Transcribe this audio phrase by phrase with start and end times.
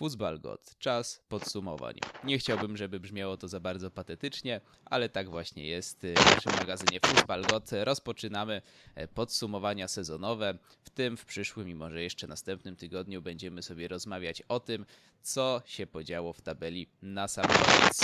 [0.00, 0.78] Fuzbal God.
[0.78, 1.94] Czas podsumowań.
[2.24, 5.98] Nie chciałbym, żeby brzmiało to za bardzo patetycznie, ale tak właśnie jest.
[6.00, 8.62] W naszym magazynie Fuzbal God rozpoczynamy
[8.94, 10.58] e, podsumowania sezonowe.
[10.82, 14.86] W tym, w przyszłym i może jeszcze następnym tygodniu będziemy sobie rozmawiać o tym,
[15.22, 18.02] co się podziało w tabeli na sam koniec.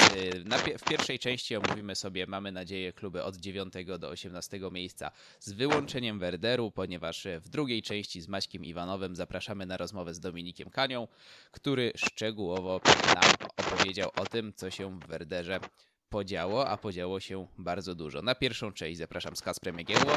[0.74, 5.10] E, w pierwszej części omówimy sobie, mamy nadzieję, kluby od 9 do 18 miejsca
[5.40, 10.70] z wyłączeniem Werderu, ponieważ w drugiej części z Maćkiem Iwanowem zapraszamy na rozmowę z Dominikiem
[10.70, 11.08] Kanią,
[11.50, 12.80] który szczegółowo
[13.14, 15.60] nam opowiedział o tym, co się w Werderze
[16.08, 18.22] podziało, a podziało się bardzo dużo.
[18.22, 20.16] Na pierwszą część zapraszam z Kasprem Jagiełło.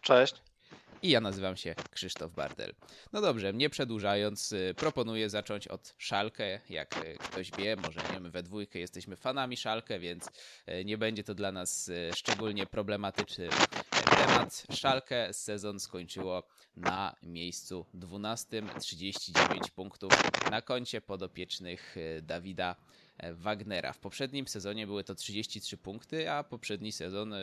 [0.00, 0.53] Cześć.
[1.04, 2.74] I ja nazywam się Krzysztof Bardel.
[3.12, 6.60] No dobrze, nie przedłużając, y, proponuję zacząć od Szalkę.
[6.70, 10.28] Jak y, ktoś wie, może nie, my we dwójkę jesteśmy fanami Szalkę, więc
[10.68, 13.48] y, nie będzie to dla nas szczególnie problematyczny
[14.16, 14.66] temat.
[14.72, 16.42] Szalkę sezon skończyło
[16.76, 20.12] na miejscu 12, 39 punktów
[20.50, 22.76] na koncie podopiecznych Dawida
[23.32, 23.92] Wagnera.
[23.92, 27.38] W poprzednim sezonie były to 33 punkty, a poprzedni sezon, e,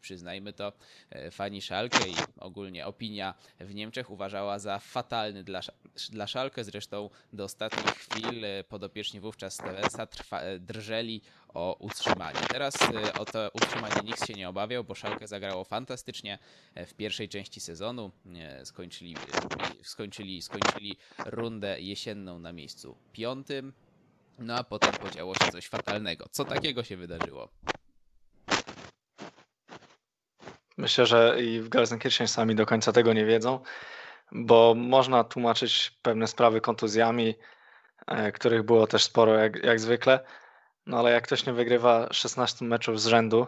[0.00, 0.72] przyznajmy to,
[1.10, 5.60] e, fani Szalkę i ogólnie opinia w Niemczech uważała za fatalny dla,
[6.10, 6.64] dla Szalkę.
[6.64, 10.06] Zresztą do ostatnich chwil podopieczni wówczas Stevesa
[10.60, 12.40] drżeli o utrzymanie.
[12.50, 12.74] Teraz
[13.18, 16.38] o to utrzymanie nikt się nie obawiał, bo Szalkę zagrało fantastycznie
[16.74, 18.10] w pierwszej części sezonu.
[18.64, 19.16] Skończyli,
[19.82, 23.72] skończyli, skończyli rundę jesienną na miejscu piątym.
[24.38, 26.26] No a potem podziało się coś fatalnego.
[26.30, 27.48] Co takiego się wydarzyło?
[30.76, 33.60] Myślę, że i w Gelsenkirchen sami do końca tego nie wiedzą,
[34.32, 37.34] bo można tłumaczyć pewne sprawy kontuzjami,
[38.06, 40.20] e, których było też sporo jak, jak zwykle.
[40.86, 43.46] No ale jak ktoś nie wygrywa 16 meczów z rzędu,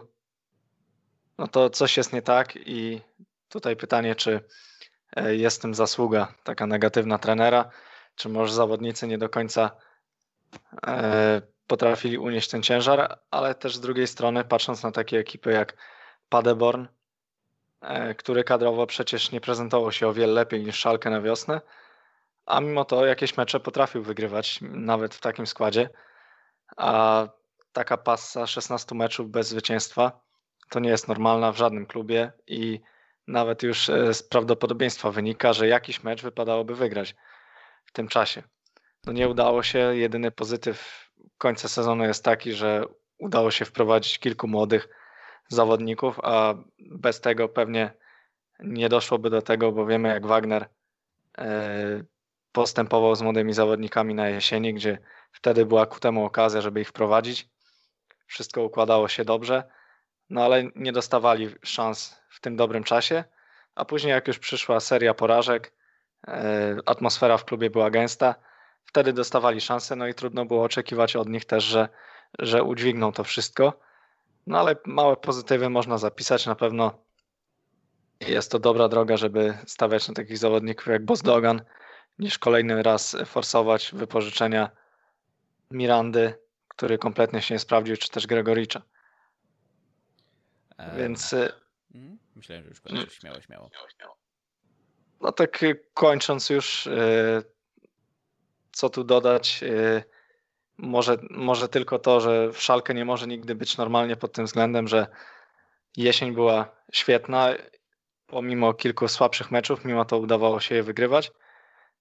[1.37, 3.01] no to coś jest nie tak i
[3.49, 4.43] tutaj pytanie, czy
[5.15, 7.69] e, jest tym zasługa taka negatywna trenera,
[8.15, 9.71] czy może zawodnicy nie do końca
[11.67, 15.77] potrafili unieść ten ciężar, ale też z drugiej strony, patrząc na takie ekipy jak
[16.29, 16.85] Paderborn,
[17.81, 21.61] e, który kadrowo przecież nie prezentował się o wiele lepiej niż Szalkę na wiosnę,
[22.45, 25.89] a mimo to jakieś mecze potrafił wygrywać nawet w takim składzie,
[26.77, 27.27] a
[27.73, 30.21] taka pasa 16 meczów bez zwycięstwa
[30.69, 32.79] to nie jest normalna w żadnym klubie i
[33.27, 37.15] nawet już e, z prawdopodobieństwa wynika, że jakiś mecz wypadałoby wygrać
[37.85, 38.43] w tym czasie
[39.09, 39.79] no nie udało się.
[39.79, 42.83] Jedyny pozytyw końca sezonu jest taki, że
[43.17, 44.89] udało się wprowadzić kilku młodych
[45.47, 47.93] zawodników, a bez tego pewnie
[48.59, 50.69] nie doszłoby do tego, bo wiemy jak Wagner
[51.37, 52.03] e,
[52.51, 54.97] postępował z młodymi zawodnikami na jesieni, gdzie
[55.31, 57.49] wtedy była ku temu okazja, żeby ich wprowadzić.
[58.27, 59.63] Wszystko układało się dobrze,
[60.29, 63.23] no ale nie dostawali szans w tym dobrym czasie,
[63.75, 65.73] a później jak już przyszła seria porażek,
[66.27, 68.48] e, atmosfera w klubie była gęsta,
[68.89, 71.89] wtedy dostawali szansę, no i trudno było oczekiwać od nich też, że,
[72.39, 73.79] że udźwigną to wszystko.
[74.47, 76.45] No ale małe pozytywy można zapisać.
[76.45, 76.99] Na pewno
[78.19, 81.61] jest to dobra droga, żeby stawiać na takich zawodników jak Bosdogan,
[82.19, 84.69] niż kolejny raz forsować wypożyczenia
[85.71, 86.33] Mirandy,
[86.67, 88.81] który kompletnie się nie sprawdził, czy też Gregoricza.
[90.97, 91.33] Więc.
[91.33, 91.53] Y,
[91.95, 92.19] mhm.
[92.35, 93.13] Myślałem, że już kończysz.
[93.13, 93.69] Śmiało, śmiało.
[95.21, 97.43] No tak kończąc już, y,
[98.79, 99.59] co tu dodać?
[99.63, 100.03] Y,
[100.77, 104.87] może, może tylko to, że w Szalkę nie może nigdy być normalnie pod tym względem,
[104.87, 105.07] że
[105.97, 107.49] jesień była świetna,
[108.27, 111.31] pomimo kilku słabszych meczów, mimo to udawało się je wygrywać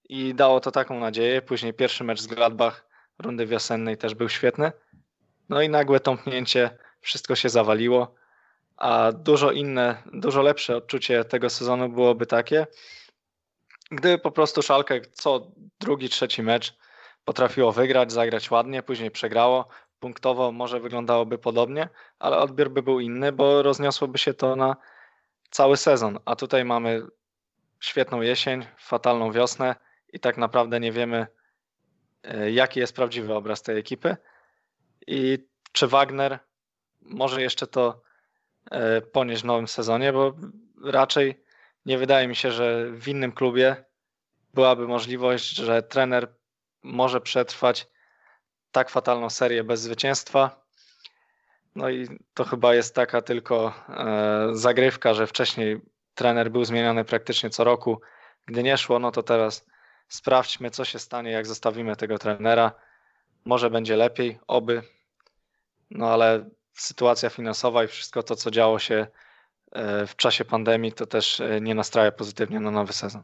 [0.08, 1.42] i dało to taką nadzieję.
[1.42, 2.86] Później pierwszy mecz z Gladbach
[3.18, 4.72] rundy wiosennej też był świetny.
[5.48, 8.14] No i nagłe tąpnięcie, wszystko się zawaliło,
[8.76, 12.66] a dużo inne, dużo lepsze odczucie tego sezonu byłoby takie,
[13.90, 16.78] Gdyby po prostu Szalkę co drugi, trzeci mecz
[17.24, 19.68] potrafiło wygrać, zagrać ładnie, później przegrało,
[20.00, 21.88] punktowo może wyglądałoby podobnie,
[22.18, 24.76] ale odbiór by był inny, bo rozniosłoby się to na
[25.50, 26.18] cały sezon.
[26.24, 27.06] A tutaj mamy
[27.80, 29.76] świetną jesień, fatalną wiosnę
[30.12, 31.26] i tak naprawdę nie wiemy,
[32.22, 34.16] e, jaki jest prawdziwy obraz tej ekipy.
[35.06, 36.38] I czy Wagner
[37.00, 38.02] może jeszcze to
[38.70, 40.34] e, ponieść w nowym sezonie, bo
[40.84, 41.44] raczej
[41.88, 43.84] nie wydaje mi się, że w innym klubie
[44.54, 46.34] byłaby możliwość, że trener
[46.82, 47.86] może przetrwać
[48.72, 50.64] tak fatalną serię bez zwycięstwa.
[51.74, 55.80] No i to chyba jest taka tylko e, zagrywka, że wcześniej
[56.14, 58.00] trener był zmieniany praktycznie co roku.
[58.46, 59.66] Gdy nie szło, no to teraz
[60.08, 62.72] sprawdźmy, co się stanie, jak zostawimy tego trenera.
[63.44, 64.82] Może będzie lepiej, oby.
[65.90, 69.06] No ale sytuacja finansowa i wszystko to, co działo się
[70.06, 73.22] w czasie pandemii, to też e, nie nastraja pozytywnie na nowy sezon.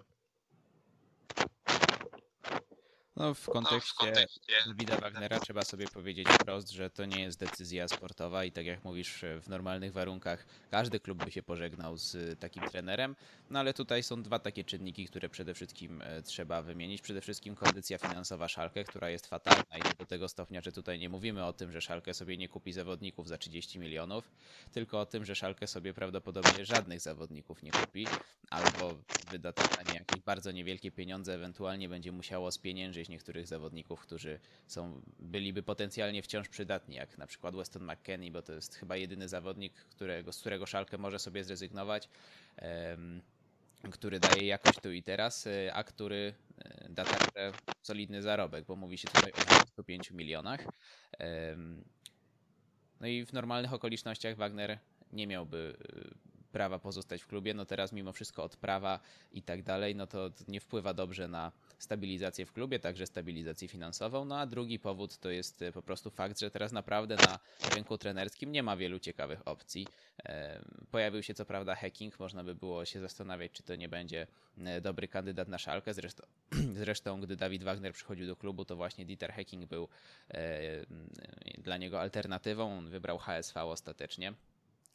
[3.16, 4.26] No, w kontekście
[4.66, 8.84] Davida Wagnera trzeba sobie powiedzieć wprost, że to nie jest decyzja sportowa i tak jak
[8.84, 13.16] mówisz, w normalnych warunkach każdy klub by się pożegnał z takim trenerem,
[13.50, 17.02] no ale tutaj są dwa takie czynniki, które przede wszystkim e, trzeba wymienić.
[17.02, 21.08] Przede wszystkim kondycja finansowa Szalkę, która jest fatalna i do tego stopnia, że tutaj nie
[21.08, 24.30] mówimy o tym, że Szalkę sobie nie kupi zawodników za 30 milionów,
[24.72, 28.06] tylko o tym, że Szalkę sobie prawdopodobnie żadnych zawodników nie kupi,
[28.50, 28.94] albo
[29.30, 35.02] wyda na nie jakieś bardzo niewielkie pieniądze, ewentualnie będzie musiało spieniężyć niektórych zawodników, którzy są,
[35.18, 39.74] byliby potencjalnie wciąż przydatni, jak na przykład Weston McKenney, bo to jest chyba jedyny zawodnik,
[39.74, 42.08] którego, z którego Szalkę może sobie zrezygnować.
[42.62, 43.22] Um,
[43.90, 47.52] który daje jakość tu i teraz, e, a który e, da także
[47.82, 50.60] solidny zarobek, bo mówi się tutaj o 25 milionach.
[53.00, 54.78] No i w normalnych okolicznościach Wagner
[55.12, 56.14] nie miałby e,
[56.52, 59.00] prawa pozostać w klubie, no teraz mimo wszystko odprawa
[59.32, 61.52] i tak dalej, no to nie wpływa dobrze na
[61.84, 64.24] stabilizację w klubie, także stabilizację finansową.
[64.24, 67.38] No a drugi powód to jest e, po prostu fakt, że teraz naprawdę na
[67.74, 69.86] rynku trenerskim nie ma wielu ciekawych opcji.
[70.90, 74.26] Pojawił się co prawda hacking, można by było się zastanawiać, czy to nie będzie
[74.58, 75.94] e, dobry kandydat na szalkę.
[75.94, 76.26] Zresztą,
[76.82, 79.88] zresztą gdy Dawid Wagner przychodził do klubu, to właśnie Dieter Hacking był
[80.30, 80.60] e,
[81.58, 82.78] dla niego alternatywą.
[82.78, 84.32] On wybrał HSV ostatecznie.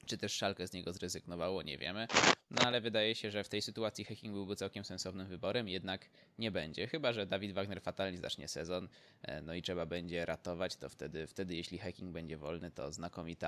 [0.05, 2.07] Czy też Szalkę z niego zrezygnowało, nie wiemy.
[2.51, 6.09] No ale wydaje się, że w tej sytuacji hacking byłby całkiem sensownym wyborem, jednak
[6.39, 6.87] nie będzie.
[6.87, 8.87] Chyba, że Dawid Wagner fatalnie zacznie sezon,
[9.21, 13.47] e, no i trzeba będzie ratować, to wtedy, wtedy jeśli hacking będzie wolny, to znakomita,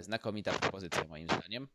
[0.00, 1.68] znakomita propozycja moim zdaniem.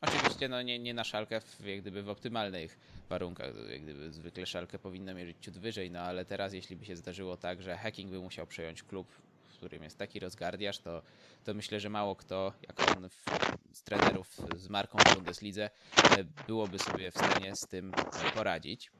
[0.00, 4.46] Oczywiście no nie, nie na szalkę w, jak gdyby w optymalnych warunkach, jak gdyby zwykle
[4.46, 8.10] szalkę powinno mierzyć ciut wyżej, no ale teraz jeśli by się zdarzyło tak, że hacking
[8.10, 9.29] by musiał przejąć klub
[9.60, 11.02] którym jest taki rozgardiasz, to,
[11.44, 13.24] to myślę, że mało kto, jak on w,
[13.72, 15.70] z trenerów z marką w Bundeslidze,
[16.18, 17.92] e, byłoby sobie w stanie z tym
[18.34, 18.90] poradzić.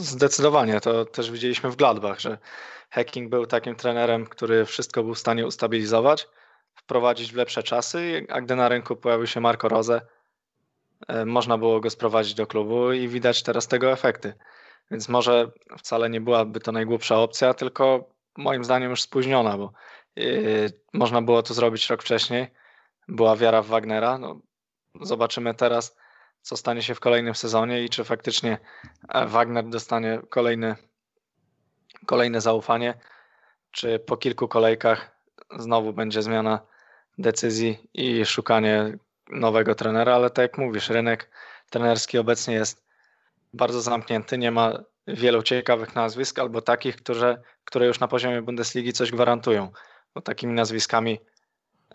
[0.00, 2.38] Zdecydowanie, to też widzieliśmy w Gladbach, że
[2.90, 6.28] Hacking był takim trenerem, który wszystko był w stanie ustabilizować,
[6.74, 10.00] wprowadzić w lepsze czasy, a gdy na rynku pojawił się Marco Rose,
[11.08, 14.34] e, można było go sprowadzić do klubu i widać teraz tego efekty.
[14.90, 19.72] Więc może wcale nie byłaby to najgłupsza opcja, tylko moim zdaniem już spóźniona, bo
[20.16, 22.46] yy, można było to zrobić rok wcześniej.
[23.08, 24.18] Była wiara w Wagnera.
[24.18, 24.40] No,
[25.00, 25.96] zobaczymy teraz,
[26.42, 28.58] co stanie się w kolejnym sezonie i czy faktycznie
[29.08, 30.76] e, Wagner dostanie kolejny,
[32.06, 32.94] kolejne zaufanie,
[33.70, 35.18] czy po kilku kolejkach
[35.58, 36.60] znowu będzie zmiana
[37.18, 38.98] decyzji i szukanie
[39.30, 41.30] nowego trenera, ale tak jak mówisz, rynek
[41.70, 42.87] trenerski obecnie jest
[43.52, 44.72] bardzo zamknięty, nie ma
[45.06, 49.70] wielu ciekawych nazwisk albo takich, które, które już na poziomie Bundesligi coś gwarantują.
[50.14, 51.18] No, takimi nazwiskami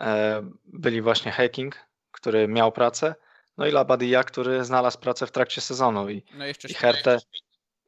[0.00, 1.76] e, byli właśnie Hacking,
[2.10, 3.14] który miał pracę,
[3.56, 7.18] no i Labadia, który znalazł pracę w trakcie sezonu i, no jeszcze i Hertę.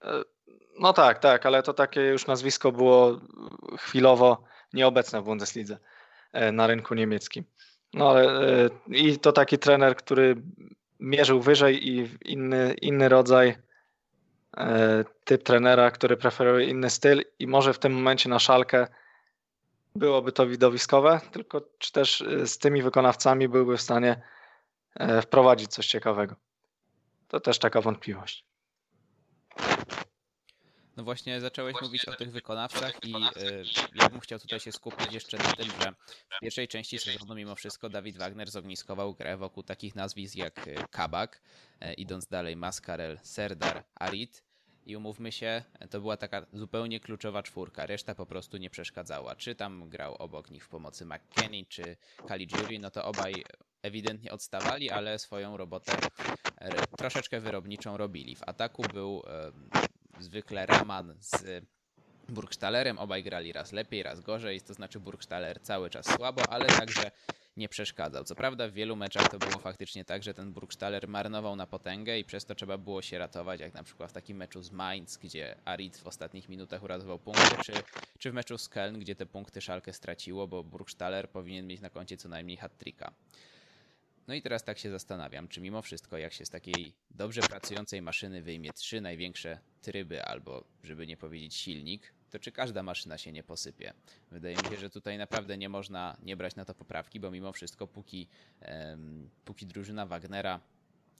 [0.02, 0.22] E,
[0.80, 3.20] no tak, tak, ale to takie już nazwisko było
[3.78, 5.78] chwilowo nieobecne w Bundeslidze
[6.32, 7.44] e, na rynku niemieckim.
[7.94, 8.30] No ale
[8.88, 10.36] i to taki trener, który
[11.00, 13.56] mierzył wyżej i inny, inny rodzaj,
[14.56, 18.86] e, typ trenera, który preferuje inny styl i może w tym momencie na szalkę
[19.94, 24.22] byłoby to widowiskowe, tylko czy też e, z tymi wykonawcami byłby w stanie
[24.94, 26.36] e, wprowadzić coś ciekawego.
[27.28, 28.44] To też taka wątpliwość.
[30.96, 34.72] No właśnie zacząłeś właśnie mówić o tych wykonawcach i y, ja bym chciał tutaj się
[34.72, 35.92] skupić jeszcze na tym, że
[36.36, 40.74] w pierwszej części sezonu mimo wszystko Dawid Wagner zogniskował grę wokół takich nazwisk jak y,
[40.90, 41.42] Kabak,
[41.84, 44.44] y, idąc dalej Maskarel, Serdar, Arit
[44.86, 47.86] i umówmy się, to była taka zupełnie kluczowa czwórka.
[47.86, 49.36] Reszta po prostu nie przeszkadzała.
[49.36, 51.96] Czy tam grał obok nich w pomocy McKenny, czy
[52.28, 53.44] Caligiuri, no to obaj
[53.82, 55.92] ewidentnie odstawali, ale swoją robotę
[56.98, 58.36] troszeczkę wyrobniczą robili.
[58.36, 59.22] W ataku był
[60.20, 61.64] zwykle Raman z
[62.28, 62.98] Burgstalerem.
[62.98, 67.10] Obaj grali raz lepiej, raz gorzej, to znaczy Burgstaller cały czas słabo, ale także
[67.56, 68.24] nie przeszkadzał.
[68.24, 72.18] Co prawda w wielu meczach to było faktycznie tak, że ten Burgstaller marnował na potęgę
[72.18, 75.16] i przez to trzeba było się ratować, jak na przykład w takim meczu z Mainz,
[75.16, 77.72] gdzie Arid w ostatnich minutach uratował punkty, czy,
[78.18, 81.90] czy w meczu z Köln, gdzie te punkty Szalkę straciło, bo Burgstaller powinien mieć na
[81.90, 83.12] koncie co najmniej hat-tricka.
[84.26, 88.02] No i teraz tak się zastanawiam, czy mimo wszystko, jak się z takiej dobrze pracującej
[88.02, 93.32] maszyny wyjmie trzy największe tryby, albo żeby nie powiedzieć silnik, to czy każda maszyna się
[93.32, 93.92] nie posypie?
[94.30, 97.52] Wydaje mi się, że tutaj naprawdę nie można nie brać na to poprawki, bo mimo
[97.52, 98.28] wszystko, póki,
[98.68, 100.60] um, póki drużyna Wagnera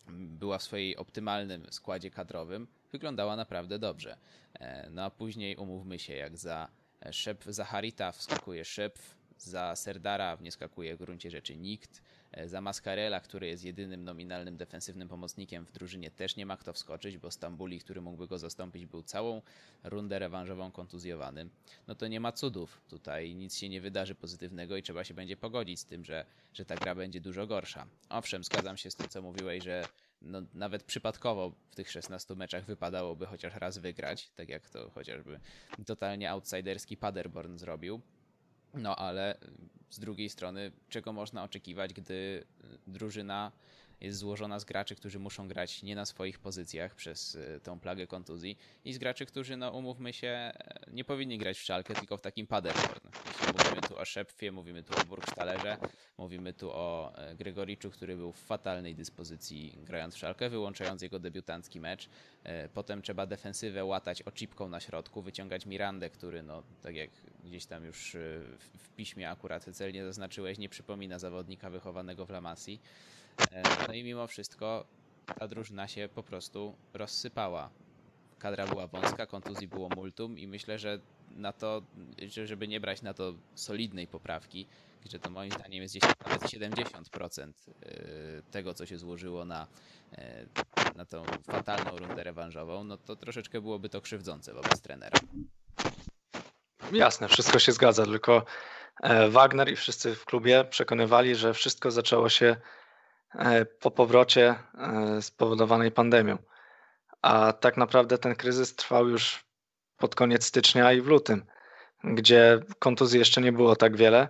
[0.09, 4.17] była w swojej optymalnym składzie kadrowym, wyglądała naprawdę dobrze.
[4.55, 6.69] E, no a później umówmy się, jak za
[7.11, 8.99] szep Zacharita wskakuje szep,
[9.39, 14.57] za Serdara nie skakuje w gruncie rzeczy nikt, E, Za Mascarella, który jest jedynym nominalnym
[14.57, 18.87] defensywnym pomocnikiem w drużynie, też nie ma kto wskoczyć, bo Stambuli, który mógłby go zastąpić,
[18.87, 19.43] był całą
[19.85, 21.49] rundę rewanżową kontuzjowany.
[21.87, 22.81] No to nie ma cudów.
[22.89, 26.65] Tutaj nic się nie wydarzy pozytywnego i trzeba się będzie pogodzić z tym, że, że
[26.65, 27.87] ta gra będzie dużo gorsza.
[28.09, 29.85] Owszem, zgadzam się z tym, co mówiłeś, że
[30.23, 35.41] no, nawet przypadkowo w tych 16 meczach wypadałoby chociaż raz wygrać, tak jak to chociażby
[35.87, 38.01] totalnie outsiderski Paderborn zrobił.
[38.75, 39.39] No ale
[39.91, 42.45] z drugiej strony, czego można oczekiwać, gdy
[42.87, 43.53] drużyna
[44.01, 48.07] jest złożona z graczy, którzy muszą grać nie na swoich pozycjach przez y, tą plagę
[48.07, 50.53] kontuzji i z graczy, którzy, no umówmy się, e,
[50.93, 53.09] nie powinni grać w szalkę, tylko w takim Paderborn.
[53.27, 55.77] Jeśli mówimy tu o Szepfie, mówimy tu o Burgstalerze,
[56.19, 61.19] mówimy tu o e, Gregoriczu, który był w fatalnej dyspozycji grając w szalkę, wyłączając jego
[61.19, 62.09] debiutancki mecz.
[62.45, 67.11] E, Potem trzeba defensywę łatać oczipką na środku, wyciągać Mirandę, który, no tak jak
[67.45, 68.19] gdzieś tam już e,
[68.59, 72.81] w, piśmie akurat celnie zaznaczyłeś, nie przypomina zawodnika wychowanego w La Masii.
[72.83, 73.17] E,
[73.89, 74.85] No i mimo wszystko
[75.39, 77.71] ta drużyna się po prostu rozsypała.
[78.39, 80.99] Kadra była wąska, kontuzji było multum i myślę, że
[81.31, 81.83] na to,
[82.29, 84.67] że- żeby nie brać na to solidnej poprawki,
[85.05, 87.53] gdzie to moim zdaniem jest gdzieś nawet 70%
[87.87, 89.67] y, tego, co się złożyło na,
[90.13, 90.47] e,
[90.97, 95.19] na tą fatalną rundę rewanżową, no to troszeczkę byłoby to krzywdzące wobec trenera.
[96.93, 98.45] Jasne, wszystko się zgadza, tylko
[99.03, 102.57] e, Wagner i wszyscy w klubie przekonywali, że wszystko zaczęło się e,
[103.81, 106.39] po powrocie e, spowodowanej pandemią.
[107.23, 109.45] A tak naprawdę ten kryzys trwał już
[109.97, 111.47] pod koniec stycznia i w lutym,
[112.05, 114.29] gdzie kontuzji jeszcze nie było tak wiele,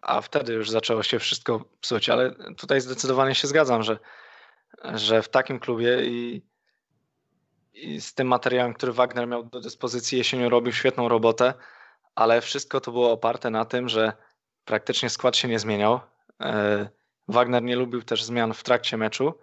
[0.00, 2.08] a wtedy już zaczęło się wszystko psuć.
[2.08, 3.98] Ale tutaj zdecydowanie się zgadzam, że,
[4.94, 6.42] że w takim klubie i,
[7.72, 11.54] i z tym materiałem, który Wagner miał do dyspozycji jesienią, robił świetną robotę,
[12.14, 14.12] ale wszystko to było oparte na tym, że
[14.64, 16.00] praktycznie skład się nie zmieniał.
[16.40, 16.88] E,
[17.28, 19.34] Wagner nie lubił też zmian w trakcie meczu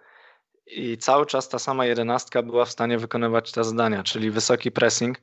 [0.66, 5.18] i cały czas ta sama jedenastka była w stanie wykonywać te zadania, czyli wysoki pressing,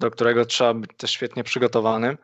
[0.00, 2.18] do którego trzeba być też świetnie przygotowanym.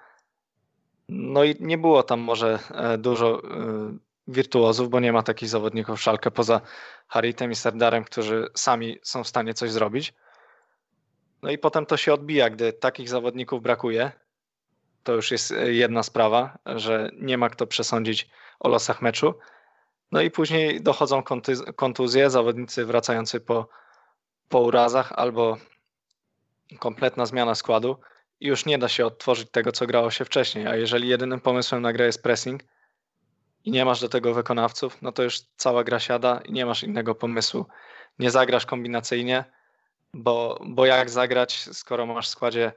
[1.09, 6.01] No i nie było tam może e, dużo e, wirtuozów, bo nie ma takich zawodników
[6.01, 6.61] szalkę poza
[7.09, 10.15] Haritem i Serdarem, którzy sami są w stanie coś zrobić.
[11.43, 14.13] No i potem to się odbija, gdy takich zawodników brakuje.
[15.03, 18.31] To już jest e, jedna sprawa, że nie ma kto przesądzić
[18.61, 19.35] o losach meczu.
[20.13, 21.23] No i później dochodzą
[21.77, 23.69] kontuzje, zawodnicy wracający po,
[24.49, 25.57] po urazach albo
[26.79, 28.01] kompletna zmiana składu
[28.41, 30.67] i już nie da się odtworzyć tego, co grało się wcześniej.
[30.67, 32.63] A jeżeli jedynym pomysłem na grę jest pressing
[33.65, 36.83] i nie masz do tego wykonawców, no to już cała gra siada i nie masz
[36.83, 37.67] innego pomysłu.
[38.19, 39.45] Nie zagrasz kombinacyjnie,
[40.15, 42.73] bo, bo jak zagrać, skoro masz w składzie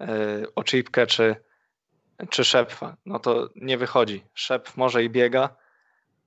[0.00, 1.36] y, oczipkę czy,
[2.30, 4.24] czy szepfa, no to nie wychodzi.
[4.34, 5.56] Szepf może i biega,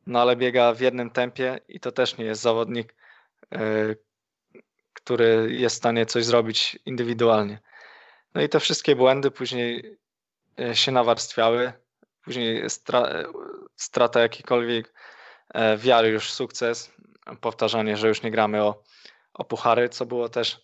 [0.08, 2.96] no ale biega w jednym tempie i to też nie jest zawodnik,
[3.53, 3.98] y,
[4.93, 7.60] który jest w stanie coś zrobić indywidualnie.
[8.34, 9.98] No i te wszystkie błędy później
[10.60, 11.74] y, się nawarstwiały,
[12.24, 13.10] później stra,
[13.75, 14.93] strata jakiejkolwiek
[15.53, 16.91] e, wiary już w sukces,
[17.41, 18.84] powtarzanie, że już nie gramy o,
[19.34, 20.62] o puchary, co było też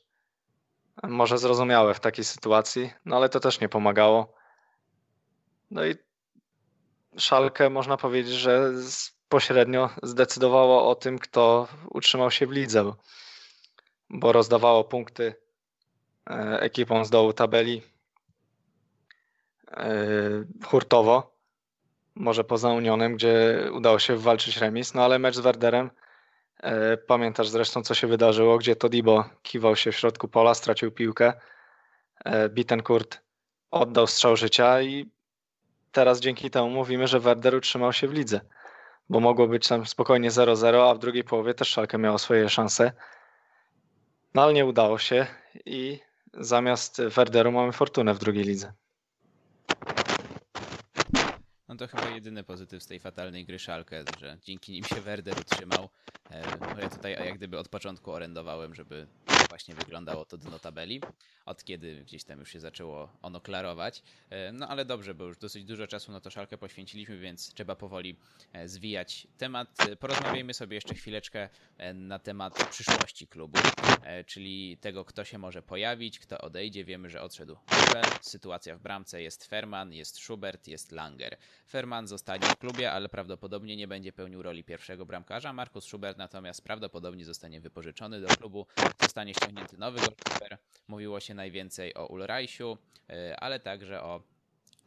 [1.04, 4.34] może zrozumiałe w takiej sytuacji, no ale to też nie pomagało.
[5.72, 5.96] No i
[7.18, 8.72] Szalkę można powiedzieć, że
[9.30, 12.94] pośrednio zdecydowało o tym, kto utrzymał się w lidze,
[14.10, 15.36] bo, rozdawało punkty
[16.30, 17.82] e, ekipom z dołu tabeli
[19.72, 19.90] e,
[20.66, 21.38] hurtowo,
[22.16, 25.90] może poza Unionem, gdzie udało się walczyć remis, no ale mecz z Werderem
[26.60, 31.34] E, Pamiętasz zresztą, co się wydarzyło, gdzie Todibo kiwał się w środku pola, stracił piłkę.
[32.50, 33.22] Bittencourt
[33.72, 35.12] oddał strzał życia i
[35.92, 38.42] teraz dzięki temu mówimy, że Werder utrzymał się w lidze,
[39.10, 42.92] bo mogło być tam spokojnie 0-0, a w drugiej połowie też Szalkę miało swoje szanse.
[44.34, 45.28] No ale nie udało się
[45.66, 46.00] i
[46.34, 48.74] zamiast Werderu mamy Fortunę w drugiej lidze.
[51.68, 55.36] No to chyba jedyny pozytyw z tej fatalnej gry Szalkę, że dzięki nim się Werder
[55.40, 55.90] utrzymał.
[56.30, 59.08] E, bo ja tutaj jak gdyby od początku orędowałem, żeby
[59.50, 61.02] właśnie wyglądało to dno tabeli,
[61.46, 64.04] od kiedy gdzieś tam już się zaczęło ono klarować.
[64.30, 67.76] E, No ale dobrze, bo już dosyć dużo czasu na to Szalkę poświęciliśmy, więc trzeba
[67.76, 68.16] powoli
[68.54, 69.90] e, zwijać temat.
[69.90, 71.50] E, Porozmawiajmy sobie jeszcze chwileczkę
[71.94, 73.60] na temat przyszłości klubu,
[74.26, 76.86] czyli tego, kto się może pojawić, kto odejdzie.
[76.86, 78.04] Wiemy, że odszedł Kubel.
[78.22, 81.38] Sytuacja w bramce jest Ferman, jest Schubert, jest Langer.
[81.70, 85.54] Ferman zostanie w klubie, ale prawdopodobnie nie będzie pełnił roli pierwszego bramkarza.
[85.54, 88.66] Markus Schubert natomiast prawdopodobnie zostanie wypożyczony do klubu,
[89.02, 90.58] zostanie ściągnięty nowy golkiper.
[90.88, 92.78] Mówiło się najwięcej o Ulreichu,
[93.10, 94.22] y, ale także o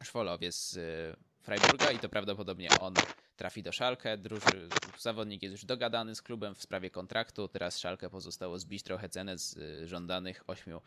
[0.03, 2.93] Szwolowie z y, Freiburga i to prawdopodobnie on
[3.37, 4.17] trafi do Szalkę.
[4.99, 7.47] Zawodnik jest już dogadany z klubem w sprawie kontraktu.
[7.47, 10.79] Teraz Szalkę pozostało zbić trochę cenę z y, żądanych 8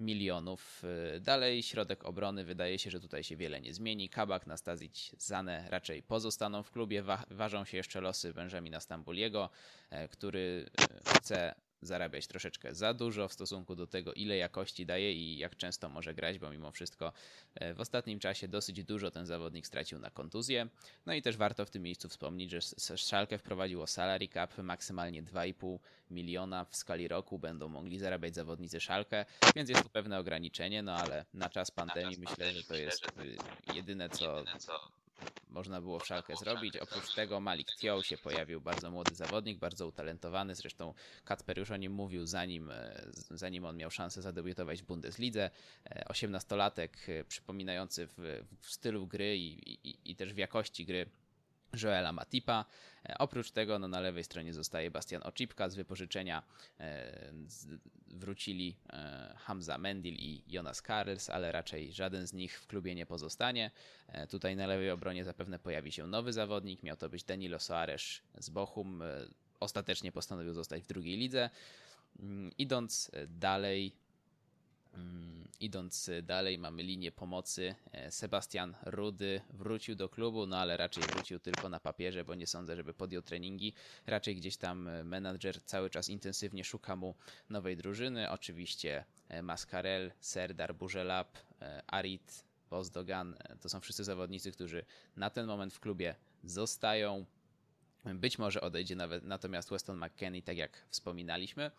[0.00, 0.82] milionów.
[1.20, 4.08] Dalej środek obrony wydaje się, że tutaj się wiele nie zmieni.
[4.08, 7.02] Kabak, Nastazic, Zane raczej pozostaną w klubie.
[7.02, 9.50] Wa- ważą się jeszcze losy Benjamina Stambuliego,
[9.90, 15.12] e, który e, chce zarabiać troszeczkę za dużo w stosunku do tego, ile jakości daje
[15.12, 17.12] i jak często może grać, bo mimo wszystko
[17.54, 20.68] e, w ostatnim czasie dosyć dużo ten zawodnik stracił na kontuzję.
[21.06, 24.58] No i też warto w tym miejscu wspomnieć, że S- S- Schalke wprowadziło salary cap
[24.58, 25.78] maksymalnie 2,5
[26.10, 30.96] miliona w skali roku będą mogli zarabiać zawodnicy Schalke, więc jest tu pewne ograniczenie, no
[30.96, 34.44] ale na czas pandemii myślę, że to jest y, jedyne co
[35.50, 36.76] można było w Szalkę zrobić.
[36.76, 40.54] Oprócz tego Malik Tio się pojawił, bardzo młody zawodnik, bardzo utalentowany.
[40.54, 45.50] Zresztą Kacper już o nim mówił, zanim, e, zanim on miał szansę zadebiutować w Bundeslidze.
[45.84, 51.06] E, 18-latek, e, przypominający w, w stylu gry i, i, i też w jakości gry
[51.82, 52.64] Joela Matipa.
[53.08, 56.42] E, Oprócz tego no, na lewej stronie zostaje Bastian Oczipka z wypożyczenia.
[56.80, 57.32] E,
[58.06, 63.06] wrócili e, Hamza Mendil i Jonas Karls, ale raczej żaden z nich w klubie nie
[63.06, 63.70] pozostanie.
[64.30, 66.82] Tutaj na lewej obronie zapewne pojawi się nowy zawodnik.
[66.82, 69.02] Miał to być Danilo Soares z Bochum.
[69.60, 71.50] Ostatecznie postanowił zostać w drugiej lidze.
[72.18, 73.96] Mm, Idąc dalej,
[75.62, 77.74] Idąc dalej, mamy linię pomocy.
[77.92, 82.46] E, Sebastian Rudy wrócił do klubu, no ale raczej wrócił tylko na papierze, bo nie
[82.46, 83.74] sądzę, żeby podjął treningi.
[84.06, 87.14] Raczej gdzieś tam e, menadżer cały czas intensywnie szuka mu
[87.50, 88.30] nowej drużyny.
[88.30, 94.84] Oczywiście e, Mascarel, Serdar Burzelab, e, Arit, Bozdogan to są wszyscy zawodnicy, którzy
[95.16, 97.26] na ten moment w klubie zostają.
[98.04, 101.70] Być może odejdzie nawet natomiast Weston McKennie, tak jak wspominaliśmy.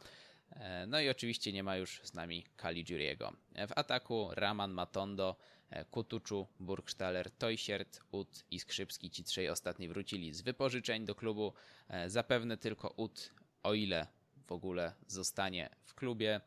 [0.55, 3.33] E, No i oczywiście nie ma już z nami Caligiuriego.
[3.55, 5.35] E, W ataku Raman Matondo,
[5.69, 9.09] e, Kutuczu, Burgstaller, Tojsiert, Ut i Skrzypski.
[9.09, 11.53] Ci trzej ostatni wrócili z wypożyczeń do klubu.
[12.07, 13.31] Zapewne tylko Ut,
[13.63, 14.07] o ile
[14.47, 16.41] w ogóle zostanie w klubie.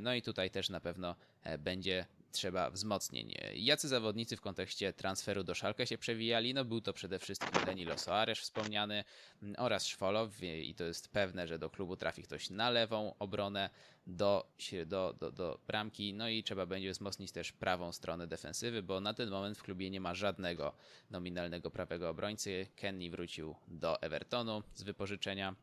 [0.00, 1.16] No i tutaj też na pewno
[1.58, 3.34] będzie trzeba wzmocnień.
[3.54, 6.54] Jacy zawodnicy w kontekście transferu do Szalkę się przewijali?
[6.54, 9.04] No był to przede wszystkim Danilo Soares wspomniany
[9.42, 13.14] m, oraz Szwolow e, i to jest pewne, że do klubu trafi ktoś na lewą
[13.18, 13.70] obronę
[14.06, 14.46] do,
[14.86, 19.14] do, do, do bramki, no i trzeba będzie wzmocnić też prawą stronę defensywy, bo na
[19.14, 20.72] ten moment w klubie nie ma żadnego
[21.10, 22.66] nominalnego prawego obrońcy.
[22.76, 25.54] Kenny wrócił do Evertonu z wypożyczenia.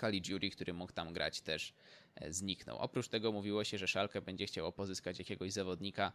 [0.00, 1.72] Caligiuri, który mógł tam grać, też
[2.28, 2.78] zniknął.
[2.78, 6.12] Oprócz tego mówiło się, że Szalkę będzie chciało pozyskać jakiegoś zawodnika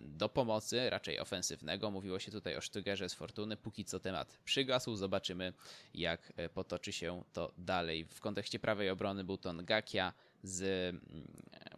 [0.00, 1.90] do pomocy, raczej ofensywnego.
[1.90, 3.56] Mówiło się tutaj o Sztygerze z Fortuny.
[3.56, 4.96] Póki co temat przygasł.
[4.96, 5.52] Zobaczymy,
[5.94, 8.04] jak e, potoczy się to dalej.
[8.04, 11.02] W kontekście prawej obrony był to Ngakia z mm,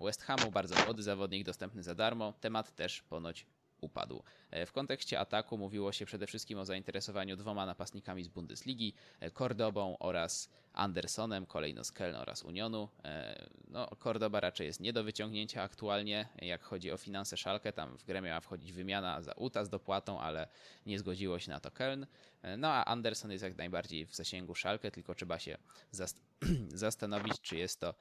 [0.00, 2.32] West Hamu, bardzo młody zawodnik, dostępny za darmo.
[2.40, 3.46] Temat też ponoć
[3.80, 4.22] upadł.
[4.50, 9.30] E, W kontekście ataku mówiło się przede wszystkim o zainteresowaniu dwoma napastnikami z Bundesligi, e,
[9.30, 12.88] Cordobą oraz Andersonem, kolejno z Köln oraz Unionu.
[13.04, 17.72] E, No, Cordoba raczej jest nie do wyciągnięcia aktualnie, jak chodzi o finanse Szalkę.
[17.72, 20.48] Tam w grę miała wchodzić wymiana za UTA z dopłatą, ale
[20.86, 22.06] nie zgodziło się na to Köln.
[22.42, 25.58] E, No a Anderson jest jak najbardziej w zasięgu Szalkę, tylko trzeba się
[25.92, 26.20] zast-
[26.84, 27.94] zastanowić, czy jest to.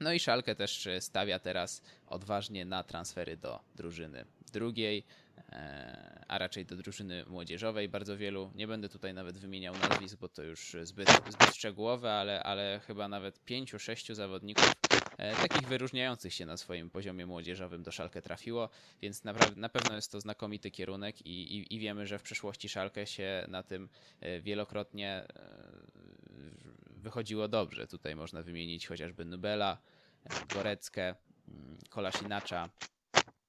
[0.00, 5.04] No i Szalkę też stawia teraz odważnie na transfery do drużyny drugiej,
[5.52, 7.88] e, a raczej do drużyny młodzieżowej.
[7.88, 12.42] Bardzo wielu, nie będę tutaj nawet wymieniał nazwisk, bo to już zbyt, zbyt szczegółowe, ale,
[12.42, 14.72] ale chyba nawet pięciu, sześciu zawodników
[15.18, 18.68] e, takich wyróżniających się na swoim poziomie młodzieżowym do Szalkę trafiło,
[19.02, 22.68] więc naprawdę na pewno jest to znakomity kierunek i, i, i wiemy, że w przyszłości
[22.68, 23.88] Szalkę się na tym
[24.20, 25.26] e, wielokrotnie
[27.00, 27.86] wychodziło dobrze.
[27.86, 29.78] Tutaj można wymienić chociażby Nubela,
[30.54, 31.14] Goreckę,
[31.48, 32.68] mm, Kolasinacza.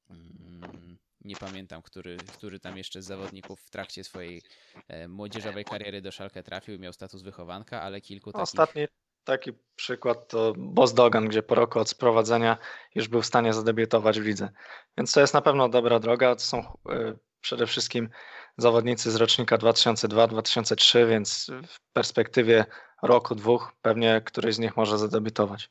[0.09, 4.41] mm, Nie pamiętam, który, który tam jeszcze z zawodników w trakcie swojej
[4.87, 8.43] e, młodzieżowej kariery do Szalkę trafił i miał status wychowanka, ale kilku takich...
[8.43, 8.87] Ostatni
[9.23, 12.57] taki przykład to Bosdogan, gdzie po roku od sprowadzenia
[12.95, 14.49] już był w stanie zadebiutować w lidze.
[14.97, 16.35] Więc to jest na pewno dobra droga.
[16.35, 16.57] To są
[16.89, 18.09] e, przede wszystkim
[18.57, 22.65] zawodnicy z rocznika 2002-2003, więc w perspektywie
[23.01, 25.69] roku, dwóch pewnie któryś z nich może zadebiutować.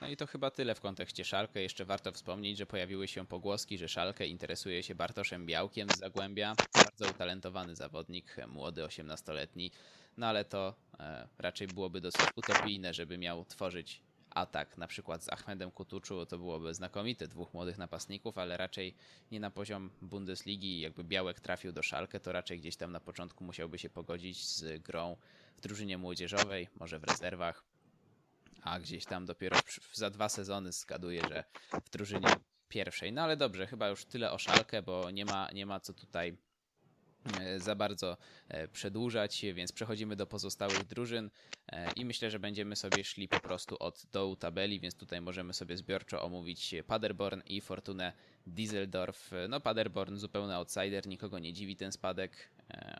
[0.00, 1.62] No i to chyba tyle w kontekście Szalkę.
[1.62, 6.54] Jeszcze warto wspomnieć, że pojawiły się pogłoski, że Szalkę interesuje się Bartoszem Białkiem z Zagłębia.
[6.74, 9.70] Bardzo utalentowany zawodnik, młody 18-letni.
[10.16, 14.02] No ale to e, raczej byłoby dosyć utopijne, żeby miał tworzyć
[14.36, 16.26] atak na przykład z Ahmedem Kutuczu.
[16.26, 18.94] To byłoby znakomite, dwóch młodych napastników, ale raczej
[19.30, 20.80] nie na poziom Bundesligi.
[20.80, 24.82] Jakby Białek trafił do Szalkę, to raczej gdzieś tam na początku musiałby się pogodzić z
[24.82, 25.16] grą
[25.56, 27.64] w drużynie młodzieżowej, może w rezerwach
[28.66, 29.56] a gdzieś tam dopiero
[29.92, 31.44] za dwa sezony zgaduję, że
[31.84, 32.28] w drużynie
[32.68, 33.12] pierwszej.
[33.12, 36.36] No ale dobrze, chyba już tyle o szalkę, bo nie ma, nie ma co tutaj
[37.56, 38.16] za bardzo
[38.48, 41.30] e, przedłużać, więc przechodzimy do pozostałych drużyn
[41.68, 45.54] e, i myślę, że będziemy sobie szli po prostu od dołu tabeli, więc tutaj możemy
[45.54, 48.12] sobie zbiorczo omówić Paderborn i Fortunę
[48.46, 49.48] Düsseldorf.
[49.48, 52.50] No Paderborn zupełny outsider, nikogo nie dziwi ten spadek.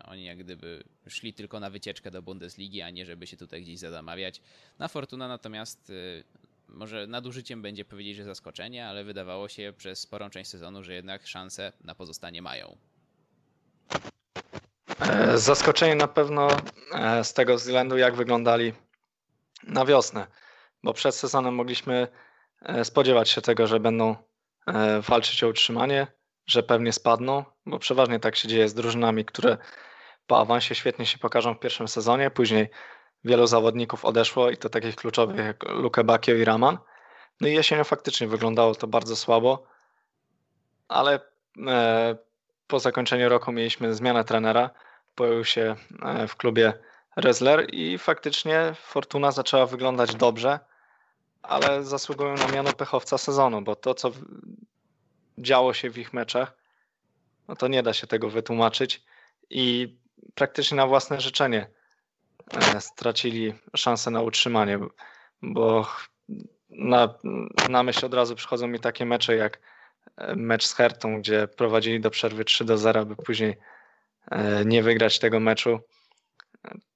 [0.04, 3.78] Oni jak gdyby szli tylko na wycieczkę do Bundesligi, a nie żeby się tutaj gdzieś
[3.78, 4.40] zamawiać.
[4.78, 5.92] Na Fortuna natomiast
[6.68, 11.26] może nadużyciem będzie powiedzieć, że zaskoczenie, ale wydawało się przez sporą część sezonu, że jednak
[11.26, 12.76] szanse na pozostanie mają.
[15.00, 16.48] E, zaskoczenie na pewno
[16.94, 18.72] e, z tego względu, jak wyglądali
[19.62, 20.26] na wiosnę,
[20.82, 22.08] bo przed sezonem mogliśmy
[22.62, 24.16] e, spodziewać się tego, że będą
[25.08, 26.06] walczyć o utrzymanie,
[26.46, 29.56] że pewnie spadną, bo przeważnie tak się dzieje z drużynami, które
[30.26, 32.70] po awansie świetnie się pokażą w pierwszym sezonie, później
[33.24, 36.78] wielu zawodników odeszło i to takich kluczowych jak Luke Bakio i Raman.
[37.40, 39.66] No i jesienią faktycznie wyglądało to bardzo słabo,
[40.88, 41.20] ale
[42.66, 44.70] po zakończeniu roku mieliśmy zmianę trenera,
[45.16, 46.72] pojawił się e, w klubie
[47.16, 50.58] Rezler i faktycznie Fortuna zaczęła wyglądać dobrze,
[51.42, 54.10] ale zasługują na miano pechowca sezonu, bo to, co
[55.38, 56.56] działo się w ich meczach,
[57.48, 59.02] no to nie da się tego wytłumaczyć
[59.50, 59.96] i
[60.34, 61.70] praktycznie na własne życzenie
[62.54, 64.78] e, stracili szansę na utrzymanie,
[65.42, 65.86] bo
[66.70, 67.14] na,
[67.68, 69.60] na myśl od razu przychodzą mi takie mecze jak
[70.16, 73.56] e, mecz z Hertą, gdzie prowadzili do przerwy 3 do 0, by później
[74.64, 75.80] nie wygrać tego meczu.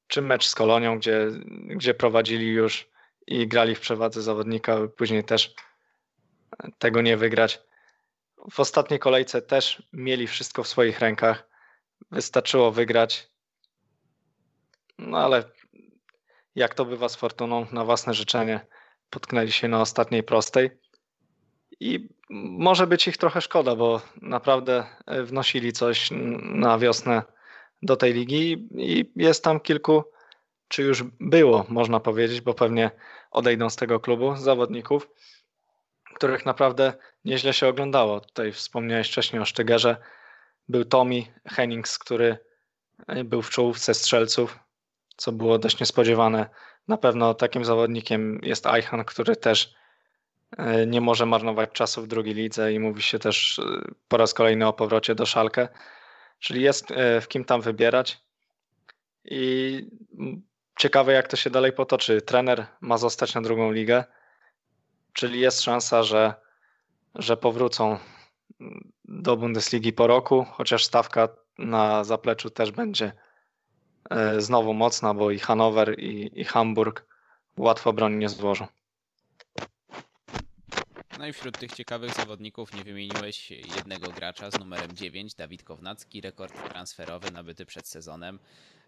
[0.07, 1.27] Czy mecz z Kolonią, gdzie,
[1.67, 2.89] gdzie prowadzili już
[3.27, 5.55] i grali w przewadze zawodnika, później też
[6.79, 7.61] tego nie wygrać.
[8.51, 11.49] W ostatniej kolejce też mieli wszystko w swoich rękach.
[12.11, 13.31] Wystarczyło wygrać.
[14.99, 15.45] No ale
[16.55, 18.67] jak to bywa z Fortuną, na własne życzenie
[19.11, 20.71] potknęli się na ostatniej prostej.
[21.81, 26.09] I może być ich trochę szkoda, bo naprawdę e, wnosili coś
[26.43, 27.23] na wiosnę
[27.83, 30.05] do tej ligi i jest tam kilku,
[30.69, 32.91] czy już było, można powiedzieć, bo pewnie
[33.31, 35.09] odejdą z tego klubu zawodników,
[36.15, 36.93] których naprawdę
[37.25, 38.21] nieźle się oglądało.
[38.21, 39.97] Tutaj wspomniałeś wcześniej o Sztygerze.
[40.69, 42.39] Był Tommy Hennings, który
[43.07, 44.59] e, był w czołówce strzelców,
[45.17, 46.51] co było dość niespodziewane.
[46.89, 49.80] Na pewno takim zawodnikiem jest Eichan, który też
[50.87, 53.63] nie może marnować czasu w drugiej lidze i mówi się też e,
[54.09, 55.69] po raz kolejny o powrocie do Szalkę,
[56.39, 58.21] czyli jest e, w kim tam wybierać
[59.25, 59.83] i
[60.79, 62.23] ciekawe jak to się dalej potoczy.
[62.23, 64.05] Trener ma zostać na drugą ligę,
[65.13, 66.35] czyli jest szansa, że,
[67.15, 67.99] że powrócą
[69.05, 73.13] do Bundesligi po roku, chociaż stawka na zapleczu też będzie
[74.39, 77.07] znowu mocna, bo i Hanower i, i Hamburg
[77.57, 78.67] łatwo broni nie złożą.
[81.21, 86.21] No i wśród tych ciekawych zawodników nie wymieniłeś jednego gracza z numerem 9, Dawid Kownacki,
[86.21, 88.39] rekord transferowy nabyty przed sezonem.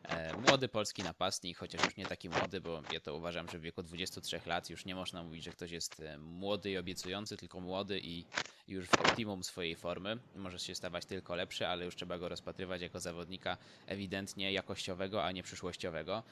[0.02, 3.62] E, młody polski napastnik, chociaż już nie taki młody, bo ja to uważam, że w
[3.62, 7.60] wieku 23 lat już nie można mówić, że ktoś jest e, młody i obiecujący, tylko
[7.60, 8.24] młody i
[8.68, 10.18] już w optimum swojej formy.
[10.36, 15.32] Może się stawać tylko lepszy, ale już trzeba go rozpatrywać jako zawodnika ewidentnie jakościowego, a
[15.32, 16.22] nie przyszłościowego.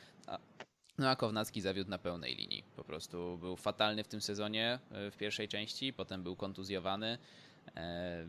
[1.00, 2.64] No a Kownacki zawiódł na pełnej linii.
[2.76, 7.18] Po prostu był fatalny w tym sezonie e, w pierwszej części, potem był kontuzjowany.
[7.76, 8.26] E,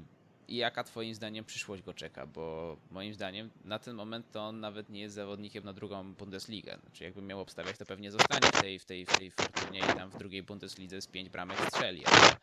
[0.48, 2.26] I jaka twoim zdaniem przyszłość go czeka?
[2.26, 6.78] Bo moim zdaniem na ten moment to on nawet nie jest zawodnikiem na drugą Bundesligę.
[6.82, 9.98] Znaczy jakby miał obstawiać, to pewnie zostanie w tej, w tej, w tej Fortunie i
[9.98, 12.06] tam w drugiej Bundeslidze z pięć bramek strzeli.
[12.06, 12.36] Ale,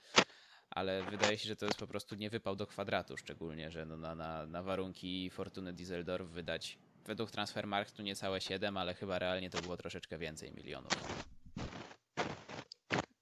[0.70, 3.96] ale wydaje się, że to jest po prostu nie wypał do kwadratu, szczególnie, że no
[3.96, 6.78] na, na, na warunki Fortuny Düsseldorf wydać
[7.09, 10.92] według Transfermarktu niecałe 7, ale chyba realnie to było troszeczkę więcej milionów.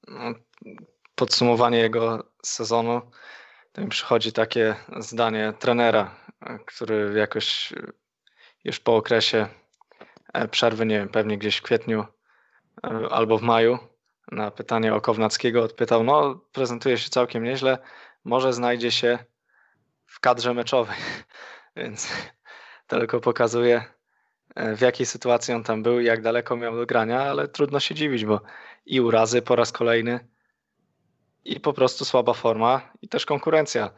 [0.09, 0.35] No,
[1.15, 3.11] podsumowanie jego sezonu
[3.73, 6.17] to mi przychodzi takie zdanie trenera,
[6.67, 7.73] który jakoś
[8.65, 9.49] już po okresie
[10.33, 12.05] e, przerwy, nie wiem, pewnie gdzieś w kwietniu
[12.85, 13.79] e, albo w maju,
[14.33, 17.79] na pytanie o Kownackiego odpytał, no prezentuje się całkiem nieźle,
[18.25, 19.19] może znajdzie się
[20.07, 20.97] w kadrze meczowej,
[21.77, 22.09] więc
[22.87, 23.85] tylko pokazuje,
[24.55, 27.81] e, w jakiej sytuacji on tam był i jak daleko miał do grania, ale trudno
[27.81, 28.41] się dziwić, bo
[28.87, 30.29] i urazy po raz kolejny,
[31.45, 33.91] i po prostu słaba forma, i też konkurencja,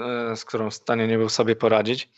[0.00, 2.10] e, z którą w stanie nie był sobie poradzić.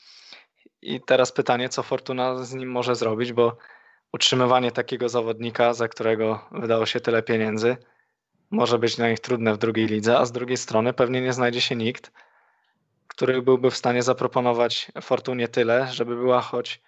[0.83, 3.57] I teraz pytanie, co Fortuna z nim może zrobić, bo
[4.13, 7.77] utrzymywanie takiego zawodnika, za którego wydało się tyle pieniędzy,
[8.51, 11.61] może być dla nich trudne w drugiej lidze, a z drugiej strony pewnie nie znajdzie
[11.61, 12.13] się nikt,
[13.13, 16.81] który byłby w stanie zaproponować Fortunie tyle, żeby była choć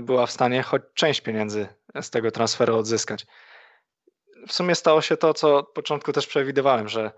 [0.00, 1.66] była w stanie choć część pieniędzy
[2.02, 3.26] z tego transferu odzyskać.
[4.48, 7.10] W sumie stało się to, co od początku też przewidywałem, że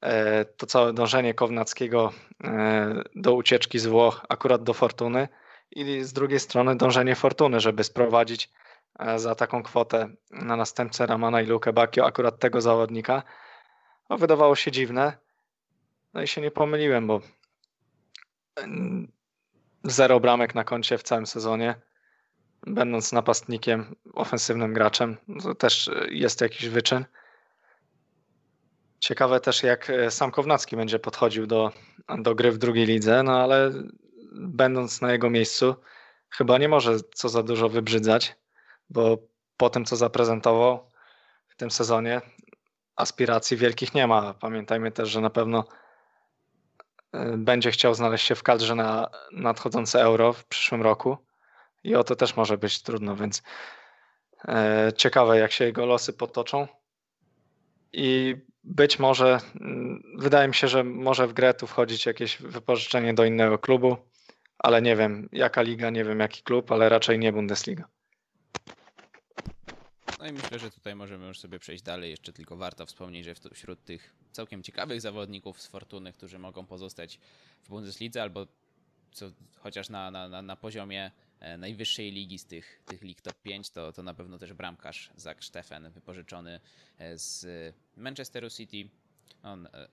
[0.00, 2.12] e, to całe dążenie Kownackiego
[2.44, 5.28] e, do ucieczki z Włoch akurat do Fortuny
[5.70, 8.50] i z drugiej strony dążenie Fortuny, żeby sprowadzić
[9.16, 13.22] za taką kwotę na następcę Ramana i Luke Bakio akurat tego zawodnika.
[14.10, 15.12] No, wydawało się dziwne.
[16.14, 17.20] No i się nie pomyliłem, bo
[19.84, 21.74] zero bramek na koncie w całym sezonie,
[22.66, 27.04] będąc napastnikiem, ofensywnym graczem, to też jest jakiś wyczyn.
[29.00, 31.72] Ciekawe też, jak e, sam Kownacki będzie podchodził do,
[32.18, 33.72] do gry w drugiej lidze, no ale
[34.32, 35.74] będąc na jego miejscu,
[36.30, 38.36] chyba nie może co za dużo wybrzydzać,
[38.90, 39.18] bo
[39.56, 40.90] po tym, co zaprezentował
[41.48, 42.20] w tym sezonie,
[42.96, 44.34] aspiracji wielkich nie ma.
[44.34, 45.64] Pamiętajmy też, że na pewno
[47.36, 51.16] będzie chciał znaleźć się w kadrze na nadchodzące euro w przyszłym roku
[51.84, 53.42] i o to też może być trudno, więc
[54.48, 56.68] e, ciekawe, jak się jego losy potoczą.
[57.92, 63.14] I być może, mm, wydaje mi się, że może w grę tu wchodzić jakieś wypożyczenie
[63.14, 63.96] do innego klubu,
[64.58, 67.84] ale nie wiem jaka liga, nie wiem jaki klub, ale raczej nie Bundesliga.
[70.18, 72.10] No i myślę, że tutaj możemy już sobie przejść dalej.
[72.10, 77.18] Jeszcze tylko warto wspomnieć, że wśród tych całkiem ciekawych zawodników z Fortuny, którzy mogą pozostać
[77.64, 78.46] w Bundeslidze albo
[79.12, 83.70] co, chociaż na, na, na poziomie e, najwyższej ligi z tych, tych lig top 5,
[83.70, 86.60] to, to na pewno też bramkarz Zach Steffen, wypożyczony
[86.98, 87.46] e, z
[87.96, 88.88] Manchesteru City.
[89.42, 89.88] On, e,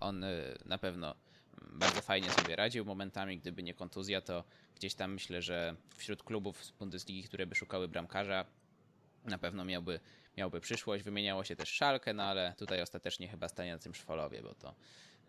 [0.00, 0.24] on
[0.64, 1.14] na pewno
[1.72, 4.44] bardzo fajnie sobie radził momentami, gdyby nie kontuzja, to
[4.76, 8.44] gdzieś tam myślę, że wśród klubów z Bundesligi, które by szukały bramkarza,
[9.24, 10.00] na pewno miałby,
[10.36, 11.04] miałby przyszłość.
[11.04, 14.74] Wymieniało się też Szalkę, no ale tutaj ostatecznie chyba stanie na tym Szwolowie, bo to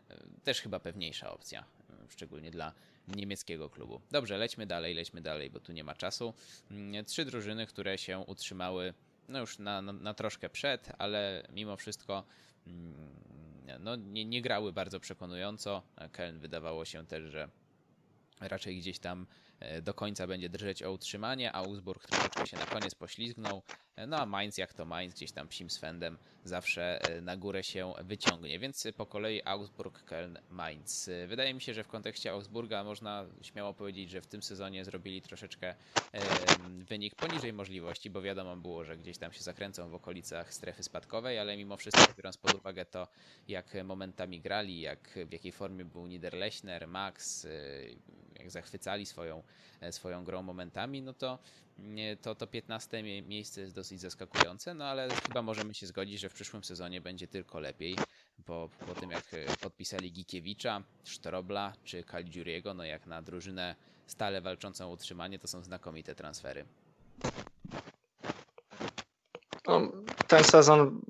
[0.09, 2.73] e, też chyba pewniejsza opcja, e, szczególnie dla
[3.07, 4.01] niemieckiego klubu.
[4.11, 6.33] Dobrze, lećmy dalej, lećmy dalej, bo tu nie ma czasu.
[6.71, 8.93] Mm, trzy drużyny, które się utrzymały
[9.27, 12.23] no już na, na, na troszkę przed, ale mimo wszystko
[12.67, 13.23] mm,
[13.79, 15.83] no, nie, nie grały bardzo przekonująco.
[15.97, 17.49] Köln wydawało się też, że
[18.39, 19.27] raczej gdzieś tam
[19.81, 21.55] do końca będzie drżeć o utrzymanie.
[21.55, 23.61] Augsburg troszeczkę się na koniec poślizgnął.
[23.95, 27.63] E, no a Mainz, jak to Mainz, gdzieś tam psim swędem zawsze e, na górę
[27.63, 28.59] się wyciągnie.
[28.59, 31.09] Więc po kolei Augsburg, Köln, Mainz.
[31.27, 35.21] Wydaje mi się, że w kontekście Augsburga można śmiało powiedzieć, że w tym sezonie zrobili
[35.21, 35.75] troszeczkę
[36.89, 41.39] wynik poniżej możliwości, bo wiadomo było, że gdzieś tam się zakręcą w okolicach strefy spadkowej,
[41.39, 43.07] ale mimo wszystko, biorąc pod uwagę to,
[43.47, 47.47] jak momentami grali, jak w jakiej formie był Niederlechner, Max,
[48.43, 49.43] jak zachwycali swoją,
[49.81, 51.39] e, swoją grą momentami, no to
[52.21, 56.33] to, to 15 miejsce jest dosyć zaskakujące, no ale chyba możemy się zgodzić, że w
[56.33, 57.95] przyszłym sezonie będzie tylko lepiej,
[58.47, 63.75] bo po tym jak e, podpisali Gikiewicza, Sztrobla czy Caligiuriego, no jak na drużynę
[64.07, 66.65] stale walczącą o utrzymanie, to są znakomite transfery.
[69.67, 69.81] No,
[70.27, 71.01] ten sezon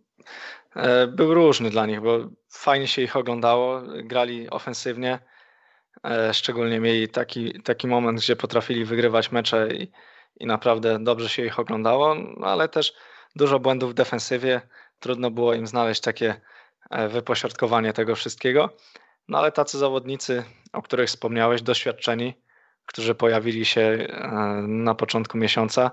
[0.75, 2.19] e, był różny dla nich, bo
[2.49, 5.19] fajnie się ich oglądało, grali ofensywnie,
[6.33, 9.91] szczególnie mieli taki, taki moment, gdzie potrafili wygrywać mecze i,
[10.39, 12.93] i naprawdę dobrze się ich oglądało, no ale też
[13.35, 14.61] dużo błędów w defensywie.
[14.99, 16.41] Trudno było im znaleźć takie
[16.89, 18.69] e, wypośrodkowanie tego wszystkiego.
[19.27, 22.33] No ale tacy zawodnicy, o których wspomniałeś, doświadczeni,
[22.85, 24.27] którzy pojawili się e,
[24.67, 25.91] na początku miesiąca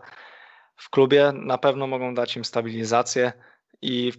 [0.76, 3.32] w klubie, na pewno mogą dać im stabilizację
[3.82, 4.12] i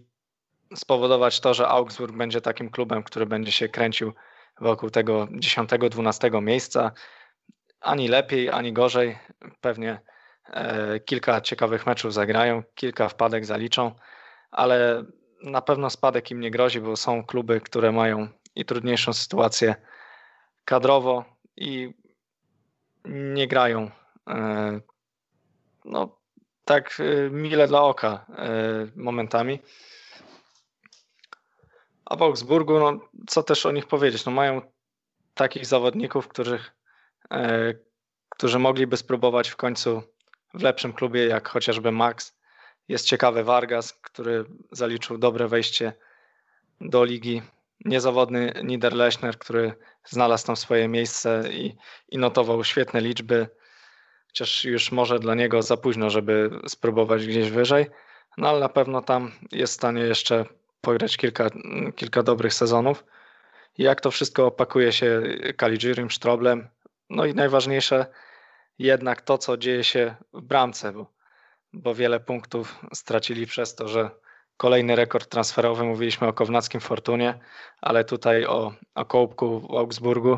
[0.76, 4.14] spowodować to, że Augsburg będzie takim klubem, który będzie się kręcił
[4.60, 6.92] wokół tego 10-12 miejsca.
[7.80, 9.18] Ani lepiej, ani gorzej.
[9.62, 10.00] Pewnie
[10.50, 13.96] e, kilka ciekawych meczów zagrają, kilka wpadek zaliczą,
[14.52, 15.04] ale
[15.44, 19.76] na pewno spadek im nie grozi, bo są kluby, które mają i trudniejszą sytuację
[20.66, 21.26] kadrowo
[21.58, 21.94] i
[23.06, 23.92] nie grają
[24.30, 24.80] e,
[25.86, 26.18] no
[26.66, 28.26] tak e, mile dla oka
[28.96, 29.60] momentami.
[32.12, 34.26] A w Augsburgu, no, co też o nich powiedzieć?
[34.26, 34.62] No, mają
[35.34, 36.72] takich zawodników, których,
[37.32, 37.74] e,
[38.30, 40.04] którzy mogliby spróbować w końcu
[40.54, 42.38] w lepszym klubie, jak chociażby Max.
[42.88, 45.94] Jest ciekawy Vargas, który zaliczył dobre wejście
[46.82, 47.42] do ligi.
[47.86, 49.74] Niezawodny Niederlechner, który
[50.06, 51.76] znalazł tam swoje miejsce i,
[52.10, 53.48] i notował świetne liczby,
[54.28, 57.86] chociaż już może dla niego za późno, żeby spróbować gdzieś wyżej,
[58.38, 60.46] no ale na pewno tam jest w stanie jeszcze
[60.82, 61.50] pograć kilka,
[61.96, 63.04] kilka dobrych sezonów.
[63.78, 65.22] Jak to wszystko opakuje się
[65.60, 66.68] Caligirim, Sztroblem,
[67.10, 68.06] no i najważniejsze
[68.80, 71.14] jednak to, co dzieje się w bramce, bo,
[71.74, 74.10] bo wiele punktów stracili przez to, że
[74.58, 77.40] kolejny rekord transferowy, mówiliśmy o Kownackim Fortunie,
[77.82, 80.38] ale tutaj o, o Kołbku w Augsburgu,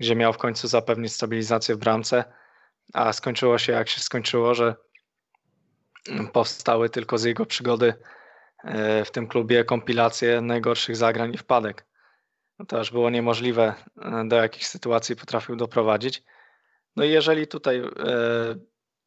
[0.00, 2.24] gdzie miał w końcu zapewnić stabilizację w bramce,
[2.92, 4.74] a skończyło się jak się skończyło, że
[6.32, 7.94] powstały tylko z jego przygody
[9.04, 11.86] w tym klubie kompilację najgorszych zagrań i wpadek.
[12.58, 13.74] No to aż było niemożliwe,
[14.24, 16.22] do jakich sytuacji potrafił doprowadzić.
[16.96, 17.82] No i jeżeli tutaj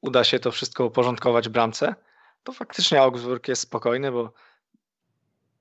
[0.01, 1.95] uda się to wszystko uporządkować w bramce,
[2.43, 4.33] to faktycznie Augsburg jest spokojny, bo,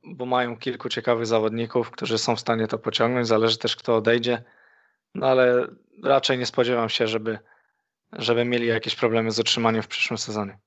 [0.05, 3.29] bo mają kilku ciekawych zawodników, którzy są w stanie to pociągnąć.
[3.29, 4.43] Zależy też, kto odejdzie.
[5.15, 5.67] No ale
[6.03, 7.39] raczej nie spodziewam się, żeby,
[8.13, 10.59] żeby mieli jakieś problemy z utrzymaniem w przyszłym sezonie.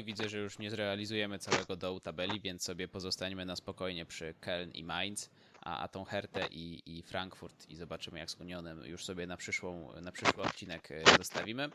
[0.00, 4.34] I widzę, że już nie zrealizujemy całego dołu tabeli, więc sobie pozostaniemy na spokojnie przy
[4.40, 8.84] Köln i Mainz, a, a tą Hertę i, i Frankfurt i zobaczymy jak z Unionem
[8.84, 11.70] już sobie na, przyszłą, na przyszły odcinek e, zostawimy.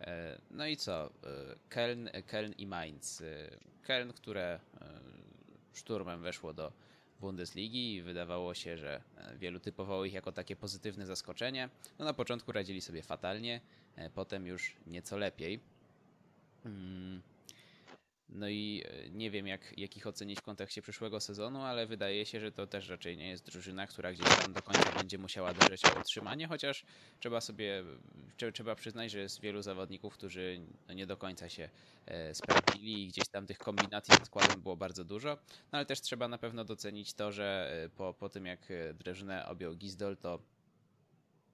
[0.00, 1.06] E, no i co?
[1.06, 1.10] E,
[1.70, 3.22] Köln, Köln i Mainz.
[3.86, 4.60] Köln, które
[5.74, 6.72] szturmem weszło do
[7.20, 9.02] Bundesligi i wydawało się, że
[9.36, 11.68] wielu typowało ich jako takie pozytywne zaskoczenie.
[11.98, 13.60] No na początku radzili sobie fatalnie,
[14.14, 15.60] potem już nieco lepiej.
[16.64, 17.22] Mm,
[18.28, 22.26] no i e, nie wiem, jak, jak ich ocenić w kontekście przyszłego sezonu, ale wydaje
[22.26, 25.54] się, że to też raczej nie jest drużyna, która gdzieś tam do końca będzie musiała
[25.54, 26.84] dążyć o utrzymanie, chociaż
[27.20, 27.84] trzeba sobie,
[28.52, 31.68] trzeba przyznać, że jest wielu zawodników, którzy no nie do końca się
[32.06, 35.38] e, sprawdzili i gdzieś tam tych kombinacji z składem było bardzo dużo,
[35.72, 38.60] no ale też trzeba na pewno docenić to, że e, po, po tym jak
[38.98, 40.38] drużynę objął Gizdol, to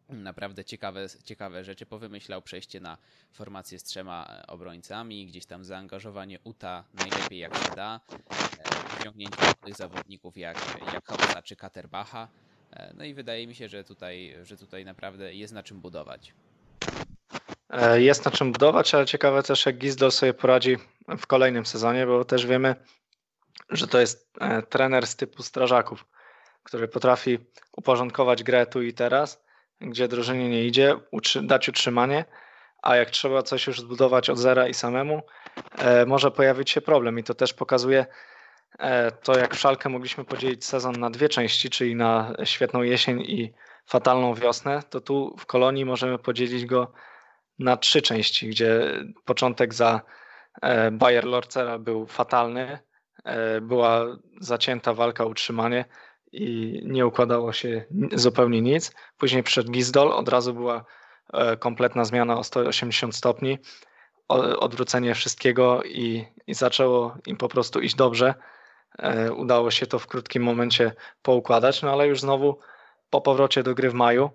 [0.08, 2.42] naprawdę ciekawe, ciekawe rzeczy powymyślał.
[2.42, 2.98] Przejście na
[3.32, 8.00] formację z trzema e, obrońcami, gdzieś tam zaangażowanie UTA najlepiej jak się da,
[8.58, 10.56] e, wyciągnięcie tych zawodników jak,
[10.94, 12.28] jak Hausa czy Katerbacha.
[12.70, 16.34] E, no i wydaje mi się, że tutaj, że tutaj naprawdę jest na czym budować.
[17.94, 20.76] Jest na czym budować, ale ciekawe też jak Gizdol sobie poradzi
[21.18, 22.74] w kolejnym sezonie, bo też wiemy,
[23.70, 24.32] że to jest
[24.68, 26.06] trener z typu strażaków,
[26.62, 27.38] który potrafi
[27.76, 29.43] uporządkować grę tu i teraz,
[29.80, 30.96] gdzie drużynie nie idzie,
[31.42, 32.24] dać utrzymanie,
[32.82, 35.22] a jak trzeba coś już zbudować od zera i samemu,
[35.78, 37.18] e, może pojawić się problem.
[37.18, 38.06] I to też pokazuje
[38.78, 43.20] e, to, jak w Szalkę mogliśmy podzielić sezon na dwie części, czyli na świetną jesień
[43.20, 43.52] i
[43.86, 46.92] fatalną wiosnę, to tu w Kolonii możemy podzielić go
[47.58, 50.00] na trzy części, gdzie początek za
[50.62, 52.78] e, Bayer Lorcera był fatalny,
[53.62, 54.06] była
[54.40, 55.84] zacięta walka o utrzymanie,
[56.34, 58.92] i nie układało się zupełnie nic.
[59.18, 60.84] Później przed Gizdol od razu była
[61.32, 63.58] e, kompletna zmiana o 180 stopni,
[64.58, 68.34] odwrócenie wszystkiego i, i zaczęło im po prostu iść dobrze.
[68.98, 70.92] E, udało się to w krótkim momencie
[71.22, 72.58] poukładać, no ale już znowu
[73.10, 74.30] po powrocie do gry w maju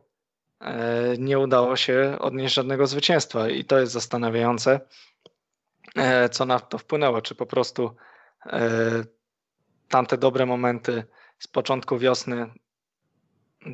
[0.61, 4.79] e, nie udało się odnieść żadnego zwycięstwa i to jest zastanawiające,
[6.31, 7.21] co na to wpłynęło.
[7.21, 7.95] Czy po prostu
[9.89, 11.03] tamte dobre momenty
[11.39, 12.49] z początku wiosny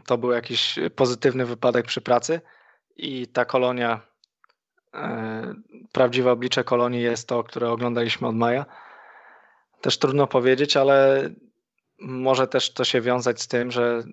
[0.06, 2.41] to był jakiś pozytywny wypadek przy pracy
[2.97, 4.01] i ta kolonia,
[4.93, 5.54] e,
[5.91, 8.65] prawdziwe oblicze kolonii jest to, które oglądaliśmy od maja.
[9.82, 11.30] Też trudno powiedzieć, ale
[11.99, 14.04] może też to się wiązać z tym, że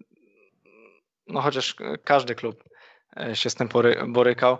[1.27, 2.65] no chociaż każdy klub
[3.17, 3.69] e, się z tym
[4.07, 4.59] borykał,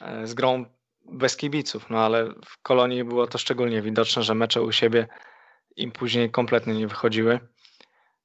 [0.00, 0.64] e, z grą
[1.04, 5.08] bez kibiców, no ale w kolonii było to szczególnie widoczne, że mecze u siebie
[5.76, 7.40] im później kompletnie nie wychodziły.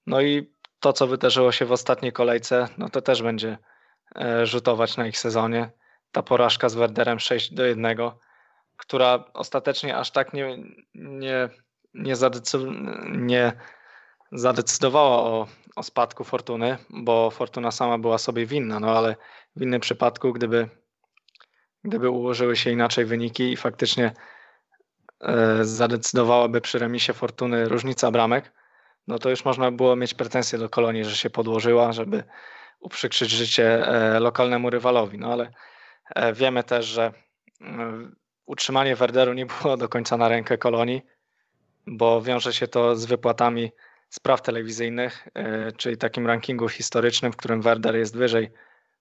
[0.09, 3.57] No i to, co wydarzyło się w ostatniej kolejce, no to też będzie
[4.15, 5.71] e, rzutować na ich sezonie.
[6.11, 7.97] Ta porażka z Werderem 6 do 1,
[8.77, 10.57] która ostatecznie aż tak nie,
[10.95, 11.49] nie,
[11.93, 12.15] nie,
[13.11, 13.53] nie
[14.31, 19.15] zadecydowała o, o spadku Fortuny, bo Fortuna sama była sobie winna, no ale
[19.55, 20.69] w innym przypadku, gdyby,
[21.83, 24.13] gdyby ułożyły się inaczej wyniki i faktycznie
[25.21, 28.58] e, zadecydowałaby przy remisie Fortuny różnica bramek,
[29.07, 32.23] no to już można było mieć pretensje do kolonii, że się podłożyła, żeby
[32.79, 35.17] uprzykrzyć życie e, lokalnemu rywalowi.
[35.17, 35.51] No ale
[36.15, 37.13] e, wiemy też, że
[37.61, 41.01] mm, utrzymanie Werderu nie było do końca na rękę kolonii,
[41.87, 43.71] bo wiąże się to z wypłatami
[44.09, 48.51] spraw telewizyjnych, e, czyli takim rankingu historycznym, w którym Werder jest wyżej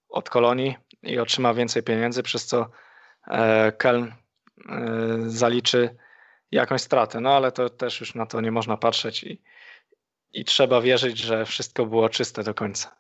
[0.09, 2.71] od kolonii i otrzyma więcej pieniędzy, przez co
[3.79, 4.13] Köln
[5.27, 5.97] zaliczy
[6.53, 7.21] jakąś stratę.
[7.21, 9.43] No ale to też już na to nie można patrzeć i,
[10.33, 12.97] i trzeba wierzyć, że wszystko było czyste do końca.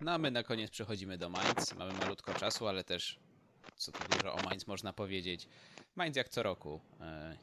[0.00, 1.74] No a my na koniec przechodzimy do Mainz.
[1.74, 3.18] Mamy malutko czasu, ale też
[3.76, 5.48] co tu dużo o Mainz można powiedzieć.
[5.96, 6.80] Mainz jak co roku.
[7.00, 7.36] E,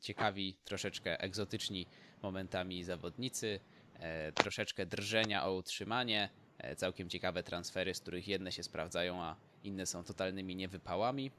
[0.00, 1.86] ciekawi, troszeczkę egzotyczni
[2.22, 3.60] momentami zawodnicy,
[3.94, 9.36] e, troszeczkę drżenia o utrzymanie, e, całkiem ciekawe transfery, z których jedne się sprawdzają, a
[9.64, 11.30] inne są totalnymi niewypałami.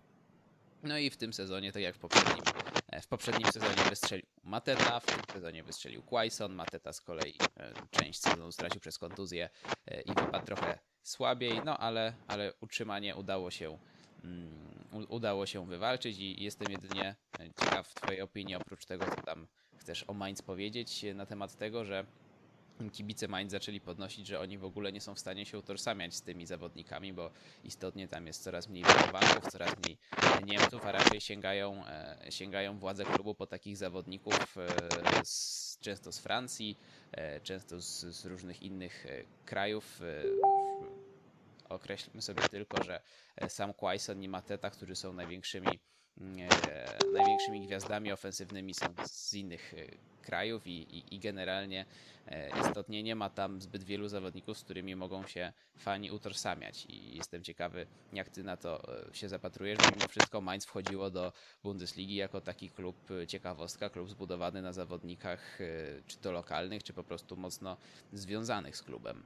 [0.85, 2.43] No i w tym sezonie, tak jak w poprzednim,
[2.91, 6.53] e, w poprzednim sezonie wystrzelił Mateta, w tym sezonie wystrzelił Quaison.
[6.53, 9.49] Mateta z kolei e, część sezonu stracił przez kontuzję
[9.87, 13.77] e, i wypadł trochę słabiej, no ale, ale utrzymanie udało się
[14.23, 14.75] mm,
[15.09, 17.15] udało się wywalczyć i jestem jedynie
[17.59, 22.05] ciekaw Twojej opinii, oprócz tego, co tam chcesz o Mainz powiedzieć na temat tego, że
[22.91, 26.21] kibice Mainz zaczęli podnosić, że oni w ogóle nie są w stanie się utożsamiać z
[26.21, 27.31] tymi zawodnikami, bo
[27.63, 29.97] istotnie tam jest coraz mniej Polaków, coraz mniej
[30.45, 34.67] Niemców, a raczej sięgają, e, sięgają władze klubu po takich zawodników e,
[35.25, 36.77] z, często z Francji,
[37.11, 39.05] e, często z, z różnych innych
[39.45, 39.99] krajów.
[41.69, 43.01] Określmy sobie tylko, że
[43.47, 45.79] sam Quaison i Mateta, którzy są największymi
[47.13, 49.73] największymi gwiazdami ofensywnymi są z innych
[50.25, 51.85] krajów i, i, i generalnie
[52.27, 57.15] e, istotnie nie ma tam zbyt wielu zawodników, z którymi mogą się fani utożsamiać i
[57.17, 61.33] jestem ciekawy, jak ty na to e, się zapatrujesz, bo mimo wszystko Mainz wchodziło do
[61.63, 65.59] Bundesligi jako taki klub e, ciekawostka, klub zbudowany na zawodnikach
[66.07, 67.77] czy to lokalnych, czy po prostu mocno
[68.13, 69.23] związanych z klubem.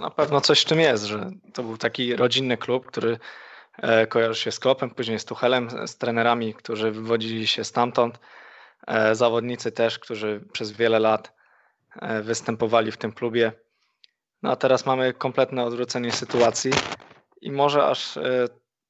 [0.00, 3.18] Na pewno coś w tym jest, że to był taki rodzinny klub, który
[4.08, 8.18] kojarzy się z Klopem, później z Tuchelem, z trenerami, którzy wywodzili się stamtąd.
[8.86, 11.32] E, zawodnicy też, którzy przez wiele lat
[12.00, 13.52] e, występowali w tym klubie.
[14.42, 16.70] No a teraz mamy kompletne odwrócenie sytuacji
[17.40, 18.48] i może aż e,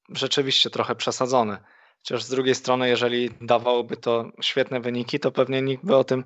[0.08, 1.58] rzeczywiście trochę przesadzone.
[1.98, 6.24] Chociaż z drugiej strony, jeżeli dawałoby to świetne wyniki, to pewnie nikt by o tym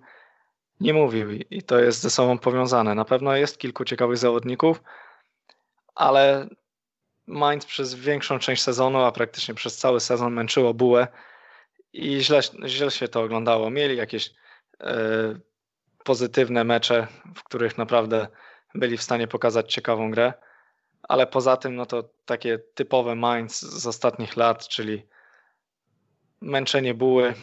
[0.81, 2.95] nie mówił i to jest ze sobą powiązane.
[2.95, 4.83] Na pewno jest kilku ciekawych zawodników,
[5.95, 6.49] ale
[7.33, 11.09] Mainz przez większą część sezonu, a praktycznie przez cały sezon męczyło bułę
[11.93, 13.71] i źle, źle się to oglądało.
[13.71, 14.31] Mieli jakieś
[14.81, 14.95] e,
[16.05, 18.29] pozytywne mecze, w których naprawdę
[18.75, 20.33] byli w stanie pokazać ciekawą grę,
[21.03, 25.07] ale poza tym, no to takie typowe Mainz z ostatnich lat, czyli
[26.41, 27.35] męczenie buły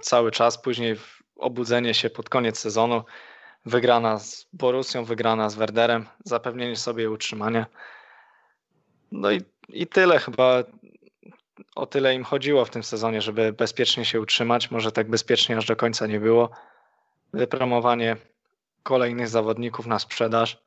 [0.00, 0.96] cały czas, później
[1.36, 3.04] obudzenie się pod koniec sezonu,
[3.66, 7.66] wygrana z Borussią, wygrana z Werderem, zapewnienie sobie utrzymania.
[9.12, 10.64] No i, i tyle chyba
[11.74, 14.70] o tyle im chodziło w tym sezonie, żeby bezpiecznie się utrzymać.
[14.70, 16.50] Może tak bezpiecznie aż do końca nie było.
[17.32, 18.16] Wypromowanie
[18.82, 20.62] kolejnych zawodników na sprzedaż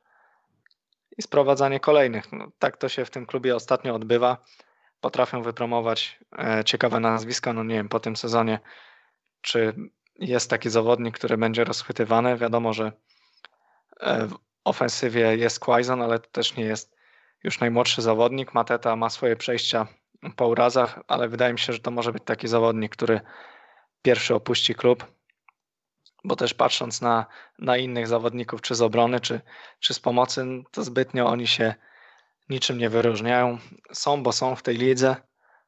[1.18, 2.32] i sprowadzanie kolejnych.
[2.32, 4.36] No, tak to się w tym klubie ostatnio odbywa.
[5.00, 7.52] Potrafią wypromować e, ciekawe nazwiska.
[7.52, 8.58] No nie wiem, po tym sezonie,
[9.40, 9.74] czy
[10.18, 12.36] jest taki zawodnik, który będzie rozchwytywany.
[12.36, 12.92] Wiadomo, że
[14.00, 14.34] e, w
[14.64, 16.91] ofensywie jest Quaison, ale to też nie jest
[17.44, 18.54] już najmłodszy zawodnik.
[18.54, 19.86] Mateta ma swoje przejścia
[20.36, 23.20] po urazach, ale wydaje mi się, że to może być taki zawodnik, który
[24.02, 25.06] pierwszy opuści klub,
[26.24, 27.26] bo też patrząc na,
[27.58, 29.40] na innych zawodników, czy z obrony, czy,
[29.80, 31.74] czy z pomocy, no to zbytnio oni się
[32.48, 33.58] niczym nie wyróżniają.
[33.92, 35.16] Są, bo są w tej lidze,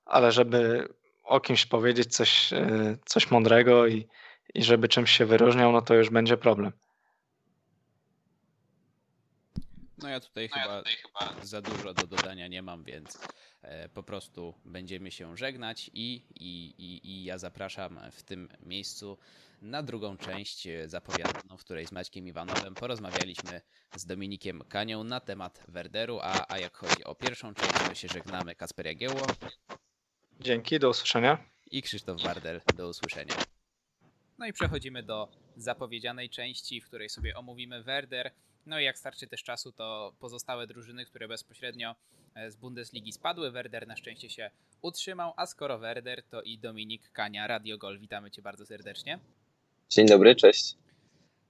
[0.04, 0.88] ale żeby
[1.24, 4.08] o kimś powiedzieć coś, e, coś mądrego i,
[4.54, 6.72] i żeby czymś się wyróżniał, no to już będzie problem.
[9.98, 13.18] No ja tutaj, no chyba, ja tutaj chyba za dużo do dodania nie mam, więc
[13.64, 19.18] E, po prostu będziemy się żegnać i, i, i, i ja zapraszam w tym miejscu
[19.62, 23.60] na drugą część e, zapowiadaną, w której z Maćkiem Iwanowem porozmawialiśmy
[23.96, 28.08] z Dominikiem Kanią na temat Werderu, a, a jak chodzi o pierwszą część, to się
[28.08, 29.26] żegnamy Kasper Jagiełło.
[30.40, 31.38] Dzięki, do usłyszenia.
[31.70, 33.34] I Krzysztof Bardel, do usłyszenia.
[34.38, 38.30] No i przechodzimy do zapowiedzianej części, w której sobie omówimy Werder.
[38.66, 41.94] No i jak starczy też czasu, to pozostałe drużyny, które bezpośrednio
[42.34, 43.50] e, z Bundesligi spadły.
[43.50, 44.50] Werder na szczęście się
[44.82, 47.98] utrzymał, a skoro Werder, to i Dominik Kania, Radio Gol.
[47.98, 49.18] Witamy Cię bardzo serdecznie.
[49.88, 50.76] Dzień dobry, cześć.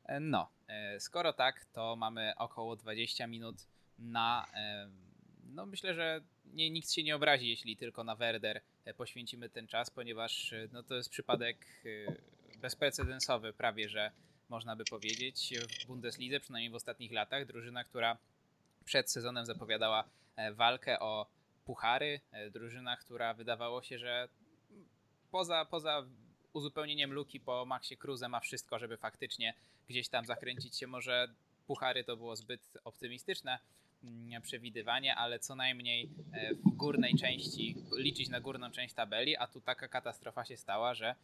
[0.05, 3.57] E, no, e, skoro tak, to mamy około 20 minut
[3.99, 4.47] na.
[5.45, 8.61] No, myślę, że nie, nikt się nie obrazi, jeśli tylko na Werder
[8.97, 11.67] poświęcimy ten czas, ponieważ no, to jest przypadek
[12.61, 14.11] bezprecedensowy, prawie że
[14.49, 17.47] można by powiedzieć, w Bundeslidze, przynajmniej w ostatnich latach.
[17.47, 18.19] Drużyna, która
[18.85, 20.05] przed sezonem zapowiadała
[20.37, 21.27] e, walkę o
[21.65, 22.21] puchary.
[22.33, 24.29] E, drużyna, która wydawało się, że
[25.31, 26.07] poza, poza
[26.53, 29.55] uzupełnieniem luki po Maxie Cruze ma wszystko, żeby faktycznie
[29.89, 30.87] gdzieś tam zakręcić się.
[30.87, 31.29] Może
[31.67, 33.59] puchary to było zbyt optymistyczne
[34.05, 39.47] mm, przewidywanie, ale co najmniej e, w górnej części, liczyć na górną część tabeli, a
[39.47, 41.15] tu taka katastrofa się stała, że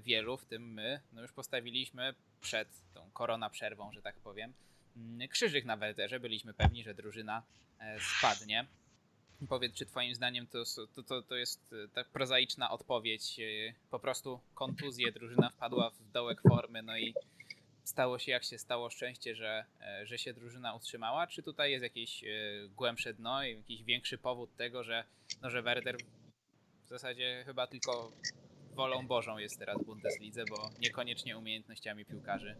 [0.00, 4.52] wielu, w tym my, no już postawiliśmy przed tą korona przerwą, że tak powiem,
[4.96, 6.20] mm, krzyżyk na Werderze.
[6.20, 7.42] Byliśmy pewni, że drużyna
[7.78, 8.66] e, spadnie.
[9.48, 10.62] Powiedz, czy twoim zdaniem to,
[11.06, 13.40] to, to, jest e, tak prozaiczna odpowiedź,
[13.90, 17.14] po prostu kontuzje, drużyna wpadła w dołek formy, no i
[17.84, 19.64] stało się jak się stało, szczęście, że,
[20.04, 22.24] że się drużyna utrzymała, czy tutaj jest jakieś
[22.68, 25.04] głębsze dno i jakiś większy powód tego, że,
[25.42, 25.96] no, że Werder
[26.84, 28.12] w zasadzie chyba tylko
[28.74, 32.56] wolą Bożą jest teraz w Bundeslidze, bo niekoniecznie umiejętnościami piłkarzy.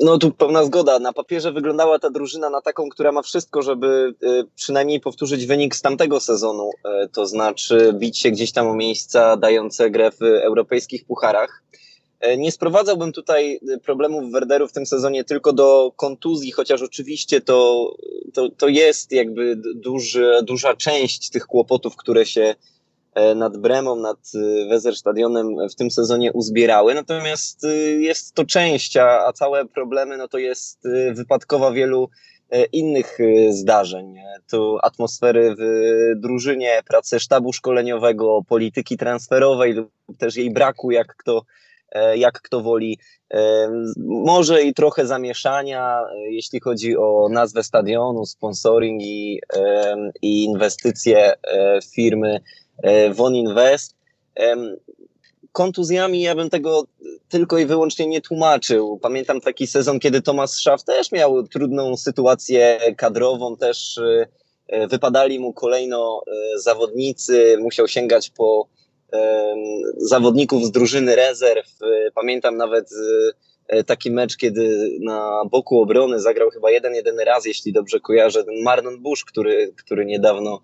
[0.00, 0.98] No tu pełna zgoda.
[0.98, 5.76] Na papierze wyglądała ta drużyna na taką, która ma wszystko, żeby y, przynajmniej powtórzyć wynik
[5.76, 10.22] z tamtego sezonu, y, to znaczy bić się gdzieś tam o miejsca dające grę w
[10.22, 11.62] europejskich pucharach.
[12.26, 17.90] Y, nie sprowadzałbym tutaj problemów Werderu w tym sezonie tylko do kontuzji, chociaż oczywiście to,
[18.34, 22.77] to, to jest jakby duży, duża część tych kłopotów, które się E,
[23.34, 26.94] nad Bremą, nad e, Weserstadionem w tym sezonie uzbierały.
[26.94, 32.08] Natomiast e, jest to część, a, całe problemy no to jest wypadkowa wielu
[32.72, 33.18] innych
[33.50, 34.14] zdarzeń.
[34.50, 35.62] Tu atmosfery w
[36.20, 41.42] drużynie, pracy sztabu szkoleniowego, polityki transferowej lub też jej braku, jak kto,
[42.14, 42.98] jak kto woli.
[44.06, 46.00] Może i trochę zamieszania,
[46.30, 49.40] jeśli chodzi o nazwę stadionu, sponsoring i,
[50.22, 51.34] i inwestycje
[51.94, 52.40] firmy E,
[53.14, 53.96] Von Invest.
[55.52, 56.84] Kontuzjami ja bym tego
[57.28, 58.98] tylko i wyłącznie nie tłumaczył.
[59.02, 64.26] Pamiętam taki sezon, kiedy Thomas Schaff też miał trudną sytuację kadrową, też e,
[64.68, 66.22] e, wypadali mu kolejno
[66.56, 68.68] zawodnicy, musiał sięgać po
[69.96, 71.66] zawodników z drużyny rezerw.
[72.14, 72.90] Pamiętam nawet
[73.86, 78.62] taki mecz, kiedy na boku obrony zagrał chyba jeden, jeden raz, jeśli dobrze kojarzę, ten
[78.62, 80.60] Marlon Bush, który, który niedawno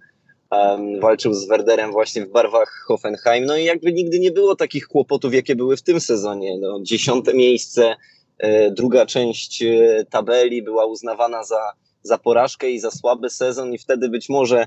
[0.50, 3.46] um, walczył z Werderem właśnie w barwach Hoffenheim.
[3.46, 6.58] No i jakby nigdy nie było takich kłopotów, jakie były w tym sezonie.
[6.58, 7.96] No, dziesiąte miejsce,
[8.38, 11.72] e, druga część e, tabeli była uznawana za,
[12.02, 14.66] za porażkę i za słaby sezon i wtedy być może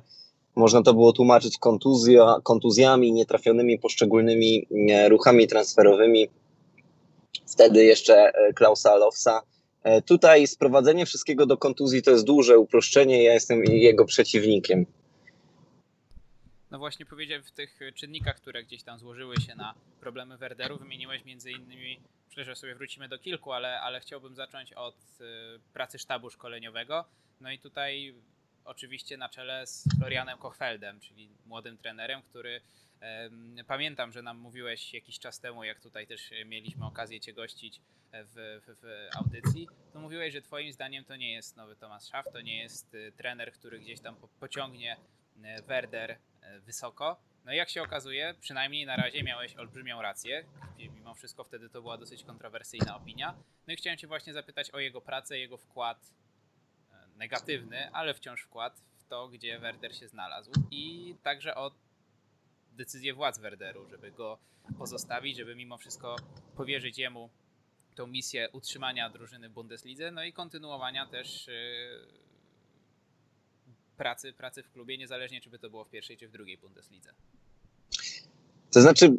[0.57, 6.27] można to było tłumaczyć kontuzja, kontuzjami, nietrafionymi poszczególnymi e, ruchami transferowymi.
[7.47, 9.41] Wtedy jeszcze e, Klausa Alofsa.
[9.83, 13.23] E, tutaj sprowadzenie wszystkiego do kontuzji to jest duże uproszczenie.
[13.23, 14.85] Ja jestem jego przeciwnikiem.
[16.71, 21.25] No właśnie powiedziałem w tych czynnikach, które gdzieś tam złożyły się na problemy Werderu, wymieniłeś
[21.25, 25.99] między innymi, myślę, że sobie wrócimy do kilku, ale, ale chciałbym zacząć od y, pracy
[25.99, 27.05] sztabu szkoleniowego.
[27.41, 28.15] No i tutaj
[28.65, 32.61] oczywiście na czele z Florianem Kochfeldem, czyli młodym trenerem, który
[33.67, 37.81] Pamiętam, że nam mówiłeś jakiś czas temu, jak tutaj też mieliśmy okazję Cię gościć
[38.13, 42.31] w, w, w, audycji, to mówiłeś, że Twoim zdaniem to nie jest nowy Thomas Schaff,
[42.33, 44.97] to nie jest y, trener, który gdzieś tam pociągnie
[45.37, 46.17] y, Werder
[46.59, 47.17] wysoko.
[47.45, 50.45] No i jak się okazuje, przynajmniej na razie miałeś olbrzymią rację.
[50.77, 53.35] Mimo wszystko wtedy to była dosyć kontrowersyjna opinia.
[53.67, 56.13] No i chciałem Cię właśnie zapytać o jego pracę, jego wkład
[56.91, 61.71] e, negatywny, ale wciąż wkład w to, gdzie Werder się znalazł i także o
[62.71, 64.39] decyzję władz Werderu, żeby go
[64.77, 66.15] pozostawić, żeby mimo wszystko
[66.55, 67.29] powierzyć jemu
[67.95, 71.51] tą misję utrzymania drużyny w Bundeslidze, no i kontynuowania też e,
[73.97, 77.13] pracy, pracy w klubie, niezależnie czy by to było w pierwszej czy w drugiej Bundeslidze.
[78.71, 79.13] To znaczy,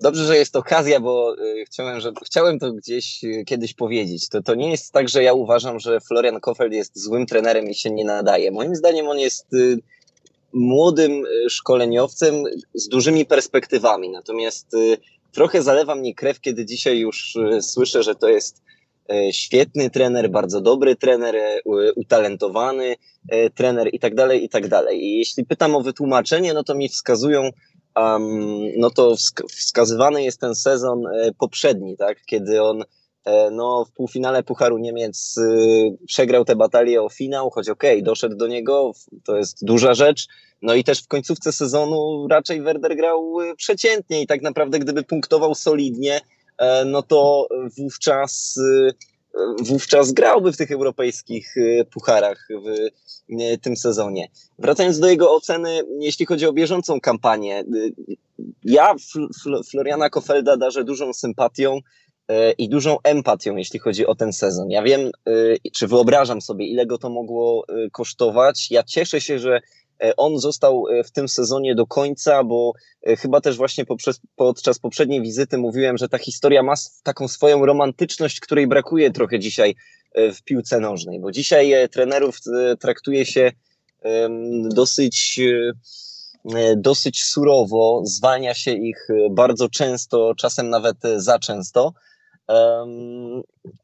[0.00, 4.28] dobrze, że jest okazja, bo y, chciałem, że, chciałem to gdzieś y, kiedyś powiedzieć.
[4.28, 7.74] To, to nie jest tak, że ja uważam, że Florian Kofeld jest złym trenerem i
[7.74, 8.50] się nie nadaje.
[8.50, 9.78] Moim zdaniem on jest y,
[10.52, 12.34] młodym szkoleniowcem
[12.74, 14.10] z dużymi perspektywami.
[14.10, 14.66] Natomiast
[15.32, 18.62] trochę zalewa mnie krew, kiedy dzisiaj już słyszę, że to jest
[19.32, 21.60] świetny trener, bardzo dobry trener, e,
[21.96, 22.96] utalentowany
[23.28, 25.04] e, trener i tak dalej, i tak dalej.
[25.04, 27.50] I jeśli pytam o wytłumaczenie, no to mi wskazują,
[27.96, 29.14] um, no to
[29.48, 31.04] wskazywany jest ten sezon
[31.38, 32.84] poprzedni, tak, kiedy on
[33.52, 35.40] no, w półfinale Pucharu Niemiec
[36.06, 38.92] przegrał tę batalię o finał, choć okej, okay, doszedł do niego,
[39.24, 40.26] to jest duża rzecz.
[40.62, 45.54] No i też w końcówce sezonu raczej Werder grał przeciętnie i tak naprawdę gdyby punktował
[45.54, 46.41] solidnie, E,
[46.86, 47.48] no to
[47.78, 48.92] wówczas e,
[49.64, 52.92] wówczas grałby w tych europejskich e, pucharach w
[53.62, 54.28] tym sezonie.
[54.58, 57.64] Wracając do jego oceny, jeśli chodzi o bieżącą kampanię,
[58.64, 58.94] ja
[59.70, 61.80] Floriana Kofelda darzę dużą sympatią
[62.58, 64.70] i dużą empatią, jeśli chodzi o ten sezon.
[64.70, 65.10] Ja wiem,
[65.72, 68.70] czy wyobrażam sobie, ile go to mogło kosztować.
[68.70, 69.81] Ja cieszę się, że E,
[70.16, 72.72] on został e, w tym sezonie do końca, bo
[73.06, 77.66] e, chyba też właśnie poprzez, podczas poprzedniej wizyty mówiłem, że ta historia ma taką swoją
[77.66, 79.74] romantyczność, której brakuje trochę dzisiaj
[80.14, 82.38] w piłce nożnej, bo dzisiaj trenerów
[82.80, 83.52] traktuje się
[84.74, 85.40] dosyć
[86.76, 91.92] dosyć surowo, zwalnia się ich bardzo często, czasem nawet za często.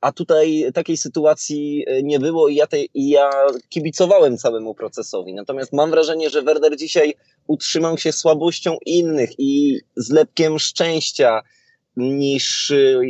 [0.00, 3.30] A tutaj takiej sytuacji e, nie było i ja, tej, i ja
[3.68, 5.34] kibicowałem całemu procesowi.
[5.34, 7.14] Natomiast mam wrażenie, że Werder dzisiaj
[7.46, 11.42] utrzymał się słabością innych i zlepkiem szczęścia
[11.96, 13.00] niż e,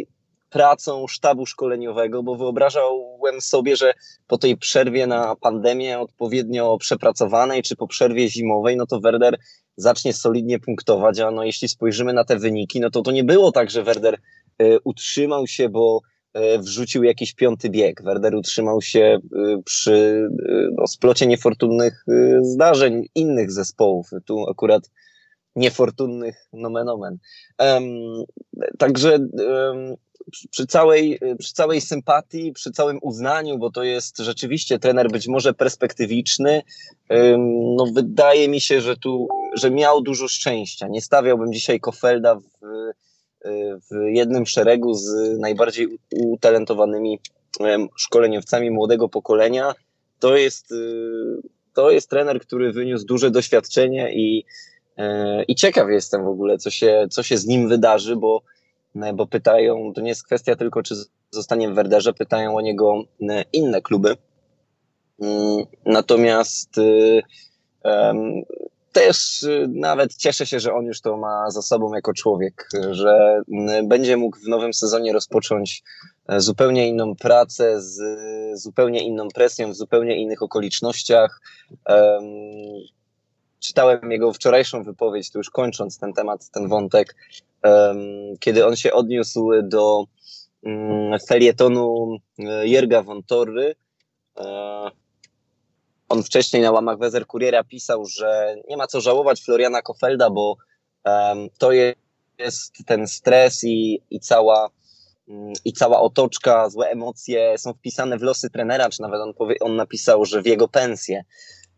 [0.51, 3.95] pracą sztabu szkoleniowego, bo wyobrażałem sobie, że
[4.27, 9.39] po tej przerwie na pandemię odpowiednio przepracowanej, czy po przerwie zimowej, no to Werder
[9.77, 13.53] zacznie solidnie punktować, a no jeśli spojrzymy na te wyniki, no to to nie było
[13.53, 14.19] tak, że Werder
[14.85, 16.01] utrzymał się, bo
[16.59, 18.03] wrzucił jakiś piąty bieg.
[18.03, 19.19] Werder utrzymał się
[19.65, 20.29] przy
[20.77, 22.05] no, splocie niefortunnych
[22.43, 24.11] zdarzeń innych zespołów.
[24.25, 24.91] Tu akurat
[25.57, 27.19] niefortunnych nomen omen.
[27.59, 28.25] Um,
[28.79, 29.95] także um,
[30.51, 35.55] przy całej, przy całej sympatii, przy całym uznaniu, bo to jest rzeczywiście trener być może
[35.55, 36.63] perspektywiczny,
[37.11, 40.89] um, no wydaje mi się, że tu, że miał dużo szczęścia.
[40.89, 42.43] Nie stawiałbym dzisiaj Kofelda w,
[43.91, 47.21] w jednym szeregu z najbardziej utalentowanymi
[47.97, 49.75] szkoleniowcami młodego pokolenia.
[50.19, 50.75] To jest,
[51.75, 54.45] to jest trener, który wyniósł duże doświadczenie i
[55.49, 58.43] i ciekaw jestem w ogóle, co się, co się z nim wydarzy, bo,
[59.15, 60.95] bo pytają, to nie jest kwestia tylko, czy
[61.31, 63.03] zostanie w Werderze, pytają o niego
[63.53, 64.17] inne kluby.
[65.23, 66.71] Mm, natomiast
[67.85, 68.43] um,
[68.93, 73.43] też nawet cieszę się, że on już to ma za sobą jako człowiek, że
[73.85, 75.83] będzie mógł w nowym sezonie rozpocząć
[76.29, 78.01] e, zupełnie inną pracę, z
[78.61, 81.41] zupełnie inną presją, w zupełnie innych okolicznościach.
[83.61, 87.17] Czytałem jego wczorajszą wypowiedź, tu już kończąc ten temat, ten wątek,
[88.41, 90.05] kiedy on się odniósł do
[90.63, 93.75] um, felietonu e, Jerga von Torry.
[94.37, 94.91] Um,
[96.09, 100.57] on wcześniej na łamach Wezer Kuriera pisał, że nie ma co żałować Floriana Kofelda, bo
[101.59, 101.73] to
[102.39, 104.71] jest ten stres i, i cała
[105.29, 109.57] mm, i cała otoczka, złe emocje są wpisane w losy trenera, czy nawet on, powie,
[109.61, 111.25] on napisał, że w jego pensję.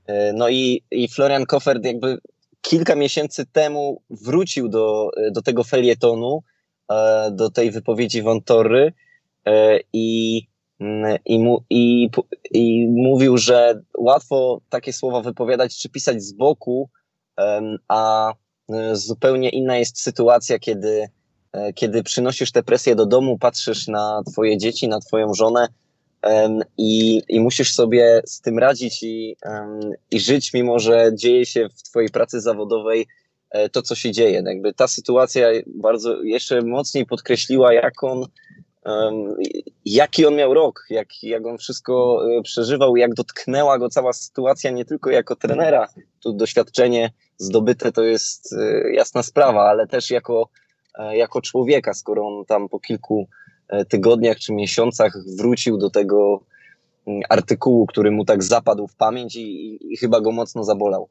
[0.06, 2.18] E, no i, i Florian Koffert jakby
[2.60, 6.42] kilka miesięcy temu wrócił do, do tego felietonu,
[6.90, 8.92] e, do tej wypowiedzi Wontory
[9.46, 10.42] e, i,
[11.24, 12.10] i, mu, i,
[12.50, 16.90] i mówił, że łatwo takie słowa wypowiadać czy pisać z boku,
[17.88, 18.32] a
[18.92, 21.08] zupełnie inna jest sytuacja, kiedy,
[21.74, 25.68] kiedy przynosisz tę presję do domu, patrzysz na twoje dzieci, na twoją żonę
[26.78, 29.36] i, i musisz sobie z tym radzić i,
[30.10, 33.06] i żyć, mimo że dzieje się w twojej pracy zawodowej
[33.50, 34.42] e, to, co się dzieje.
[34.46, 38.26] Jakby ta sytuacja bardzo jeszcze mocniej podkreśliła, jak on,
[39.84, 44.70] jaki on miał rok, jak, jak on wszystko e, przeżywał, jak dotknęła go cała sytuacja,
[44.70, 45.88] nie tylko jako trenera,
[46.22, 50.48] tu doświadczenie zdobyte to jest e, jasna sprawa, ale też jako,
[51.12, 53.28] jako człowieka, skoro on tam po kilku
[53.70, 56.40] E, tygodniach czy miesiącach wrócił do tego
[57.06, 61.08] mm, artykułu, który mu tak zapadł w pamięć i, i chyba go mocno zabolał.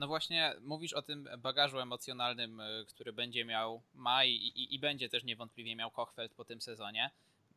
[0.00, 4.78] No właśnie, mówisz o tym bagażu emocjonalnym, e, który będzie miał Maj i, i, i,
[4.78, 7.10] będzie też niewątpliwie miał Kochfeld po tym sezonie.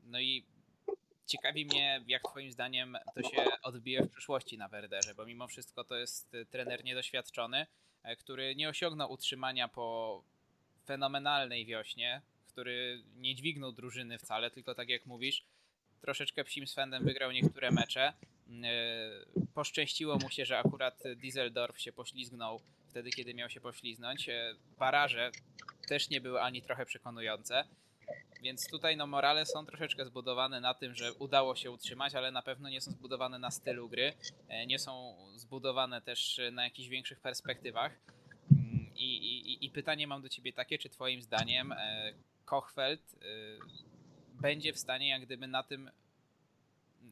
[0.04, 0.46] No i
[1.26, 5.84] ciekawi mnie, jak twoim zdaniem to się odbije w przyszłości na Werderze, bo mimo wszystko
[5.84, 7.66] to jest trener niedoświadczony,
[8.04, 10.24] e, który nie osiągnął utrzymania po
[10.86, 15.44] fenomenalnej wiośnie, który nie dźwignął drużyny wcale, tylko tak jak mówisz,
[16.02, 18.14] troszeczkę psim swędem wygrał niektóre mecze.
[19.54, 24.30] Mm, e, poszczęściło mu się, że akurat Dieseldorf się poślizgnął wtedy, kiedy miał się pośliznąć.
[24.30, 25.32] E, baraże
[25.88, 27.64] też nie były ani trochę przekonujące.
[28.42, 32.42] Więc tutaj no, morale są troszeczkę zbudowane na tym, że udało się utrzymać, ale na
[32.42, 34.14] pewno nie są zbudowane na stylu gry,
[34.48, 37.92] e, nie są zbudowane też na jakichś większych perspektywach.
[38.96, 42.14] I, i, I, pytanie mam do ciebie takie, czy twoim zdaniem e,
[42.46, 43.26] Kochfeld e,
[44.42, 45.92] będzie w stanie jak gdyby na tym,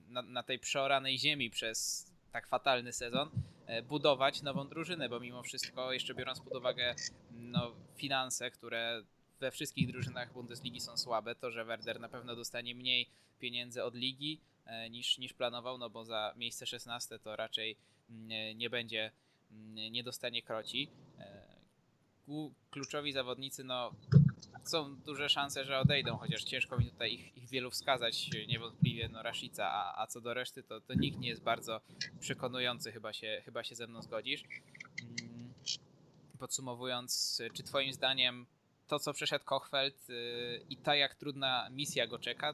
[0.08, 3.30] na, na tej przeoranej ziemi przez tak fatalny sezon
[3.66, 6.96] e, budować nową drużynę, bo mimo wszystko, jeszcze biorąc pod uwagę
[7.32, 9.04] no, finanse, które
[9.40, 13.10] we wszystkich drużynach Bundesligi są słabe, to że Werder na pewno dostanie mniej
[13.40, 14.40] pieniędzy od ligi
[14.90, 17.76] niż, niż planował, no bo za miejsce 16 to raczej
[18.10, 19.12] nie, nie będzie,
[19.92, 20.90] nie dostanie kroci.
[22.72, 23.92] Kluczowi zawodnicy, no
[24.64, 29.24] są duże szanse, że odejdą, chociaż ciężko mi tutaj ich, ich wielu wskazać, niewątpliwie no
[29.24, 31.82] Rashica, a, a co do reszty, to, to nikt nie jest bardzo
[32.20, 34.44] przekonujący, chyba się, chyba się ze mną zgodzisz.
[35.02, 35.54] Mm,
[36.39, 38.46] podsumowując, czy twoim zdaniem
[38.88, 42.54] to, co przeszedł Kochfeld yy, i ta, jak trudna misja go czeka,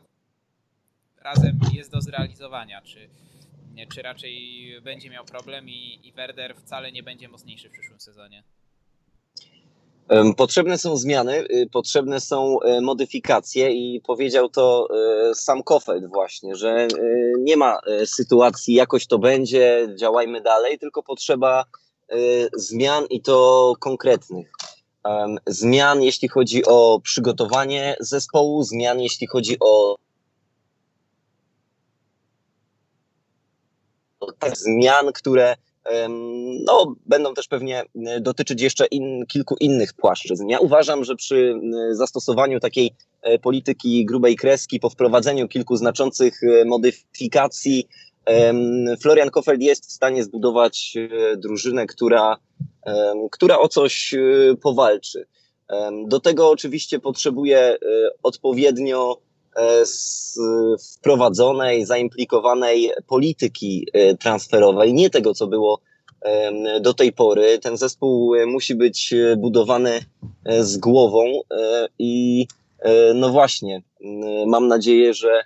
[1.18, 3.10] razem jest do zrealizowania, czy,
[3.94, 8.44] czy raczej będzie miał problem i, i Werder wcale nie będzie mocniejszy w przyszłym sezonie?
[10.38, 14.88] Potrzebne są zmiany, y, potrzebne są e, modyfikacje i powiedział to
[15.30, 16.88] e, sam Kofeld właśnie, że e,
[17.40, 21.64] nie ma sytuacji jakoś to będzie, działajmy dalej, tylko potrzeba
[22.54, 24.52] zmian i to konkretnych.
[25.48, 29.96] Zmian jeśli chodzi o przygotowanie zespołu, zmian jeśli chodzi o
[34.54, 35.56] zmian, które
[36.66, 37.84] no, będą też pewnie
[38.22, 40.48] dotyczyć jeszcze in, kilku innych płaszczyzn.
[40.48, 41.60] Ja uważam, że przy
[41.92, 42.92] zastosowaniu takiej
[43.42, 47.88] polityki grubej kreski, po wprowadzeniu kilku znaczących modyfikacji,
[49.02, 50.94] Florian Kofeld jest w stanie zbudować
[51.38, 52.38] drużynę, która,
[53.32, 54.16] która o coś
[54.62, 55.26] powalczy.
[56.08, 57.78] Do tego oczywiście potrzebuje e,
[58.24, 59.27] odpowiednio e,
[60.94, 65.80] wprowadzonej, zaimplikowanej polityki e, transferowej, nie tego, co było
[66.82, 67.60] do tej pory.
[67.60, 70.00] Ten zespół musi być budowany
[70.60, 71.42] z głową
[72.00, 72.46] i
[73.16, 73.82] no właśnie,
[74.48, 75.44] mam nadzieję, że,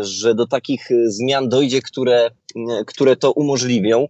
[0.00, 2.30] że do takich zmian dojdzie, które,
[2.86, 4.06] które to umożliwią.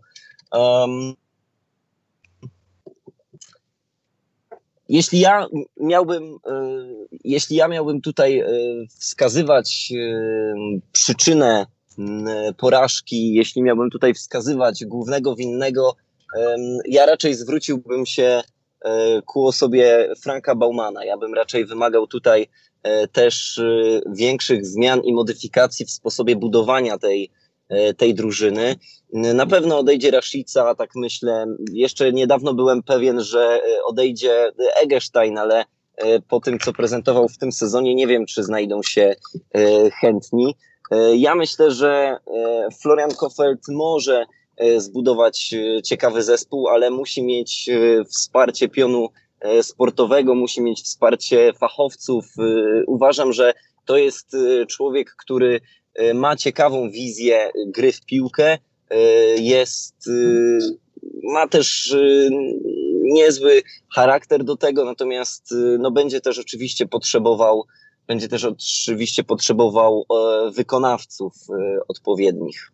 [4.91, 5.47] Jeśli ja
[5.81, 6.87] miałbym, e,
[7.25, 8.47] jeśli ja miałbym tutaj e,
[8.99, 11.67] wskazywać e, przyczynę
[12.57, 15.97] porażki, jeśli miałbym tutaj wskazywać głównego winnego,
[16.89, 18.43] ja raczej zwróciłbym się
[19.27, 21.05] ku osobie Franka Baumana.
[21.05, 22.47] Ja bym raczej wymagał tutaj
[23.13, 23.61] też
[24.13, 27.31] większych zmian i modyfikacji w sposobie budowania tej,
[27.97, 28.77] tej drużyny.
[29.13, 31.47] Na pewno odejdzie Rashica, tak myślę.
[31.73, 34.53] Jeszcze niedawno byłem pewien, że e, odejdzie
[34.83, 35.65] Egestein, ale
[35.97, 39.15] e, po tym, co prezentował w tym sezonie, nie wiem, czy znajdą się
[40.01, 40.57] chętni.
[41.17, 42.17] Ja myślę, że
[42.83, 44.27] Florian Kofeld może
[44.77, 45.55] zbudować
[45.85, 47.71] ciekawy zespół, ale musi mieć
[48.09, 49.09] wsparcie pionu
[49.63, 52.25] sportowego, musi mieć wsparcie fachowców.
[52.87, 53.53] Uważam, że
[53.85, 54.37] to jest
[54.69, 55.61] człowiek, który
[56.15, 58.97] ma ciekawą wizję gry w piłkę, y,
[59.41, 60.59] jest, y,
[61.23, 61.97] ma też
[63.03, 63.63] niezły
[63.95, 67.67] charakter do tego, natomiast no, będzie też oczywiście potrzebował
[68.07, 70.07] będzie też oczywiście potrzebował
[70.55, 71.35] wykonawców
[71.89, 72.73] odpowiednich.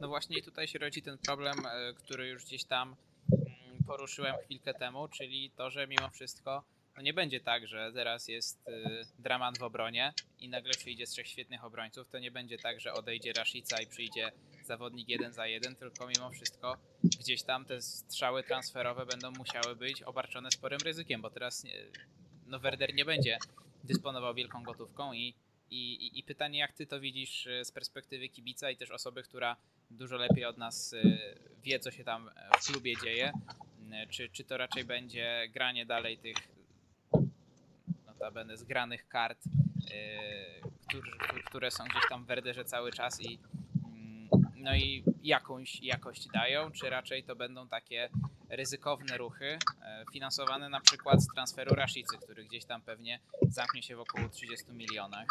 [0.00, 1.56] No właśnie tutaj się rodzi ten problem,
[1.98, 2.96] który już gdzieś tam
[3.32, 6.62] mm, poruszyłem chwilkę temu, czyli to, że mimo wszystko
[6.96, 8.72] no nie będzie tak, że teraz jest y,
[9.18, 12.08] draman w obronie i nagle przyjdzie z trzech świetnych obrońców.
[12.08, 14.32] To nie będzie tak, że odejdzie Rashica i przyjdzie
[14.64, 16.76] zawodnik jeden za jeden, tylko mimo wszystko
[17.20, 21.66] gdzieś tam te strzały transferowe będą musiały być obarczone sporym ryzykiem, bo teraz
[22.46, 23.38] no Werder nie będzie
[23.84, 25.34] dysponował wielką gotówką i,
[25.70, 29.56] i, i pytanie, jak ty to widzisz y, z perspektywy kibica i też osoby, która
[29.90, 31.18] dużo lepiej od nas y,
[31.62, 32.30] wie, co się tam
[32.60, 33.32] w klubie dzieje,
[34.10, 36.55] czy, czy to raczej będzie granie dalej tych
[38.26, 39.38] notabene zgranych kart,
[40.94, 43.38] yy, które są gdzieś tam w Werderze cały czas i
[43.84, 48.08] mm, no i jakąś jakość dają, czy raczej to będą takie
[48.50, 53.96] ryzykowne ruchy e, finansowane na przykład z transferu Rashicy, który gdzieś tam pewnie zamknie się
[53.96, 55.26] w około 30 milionach.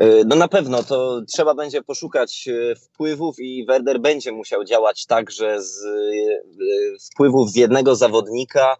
[0.00, 5.06] E, no na pewno, to trzeba będzie poszukać e, wpływów i Werder będzie musiał działać
[5.06, 5.84] tak, że z
[7.12, 8.76] wpływów z jednego zawodnika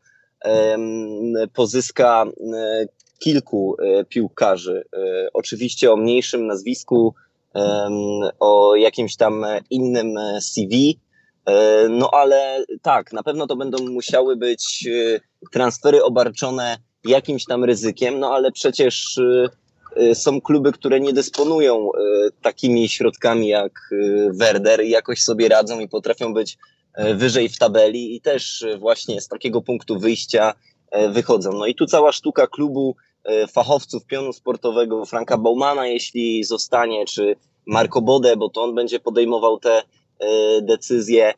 [1.53, 2.25] pozyska
[2.55, 2.87] e,
[3.19, 4.85] kilku e, piłkarzy.
[4.97, 7.15] E, oczywiście o mniejszym nazwisku,
[8.41, 10.99] o jakimś tam innym CV,
[11.91, 14.89] no ale tak, na pewno to będą musiały być
[15.53, 19.21] transfery obarczone jakimś tam ryzykiem, no ale przecież
[20.15, 21.89] są kluby, które nie dysponują
[22.43, 23.91] takimi środkami jak
[24.31, 26.59] Werder i jakoś sobie radzą i potrafią być
[27.15, 30.55] wyżej w tabeli i też e, właśnie z takiego punktu wyjścia
[30.91, 31.53] e, wychodzą.
[31.53, 32.97] No i tu cała sztuka klubu
[33.53, 37.37] fachowców pionu sportowego Franka Baumana, jeśli zostanie, czy
[37.67, 39.83] Marco Bode, bo to on będzie podejmował te
[40.63, 41.35] decyzje,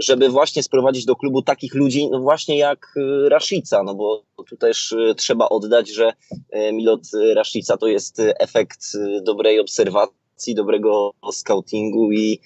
[0.00, 2.94] żeby właśnie sprowadzić do klubu takich ludzi, no właśnie jak
[3.28, 6.12] Rashica, no bo tu też trzeba oddać, że
[6.72, 7.02] Milot
[7.34, 8.80] Rashica to jest efekt
[9.22, 12.40] dobrej obserwacji, dobrego scoutingu i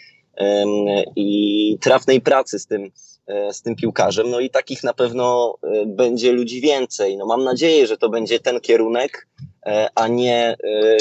[1.16, 2.90] i trafnej pracy z tym,
[3.26, 4.30] e, z tym piłkarzem.
[4.30, 7.16] No i takich na pewno e, będzie ludzi więcej.
[7.16, 9.28] No mam nadzieję, że to będzie ten kierunek,
[9.66, 10.56] e, a nie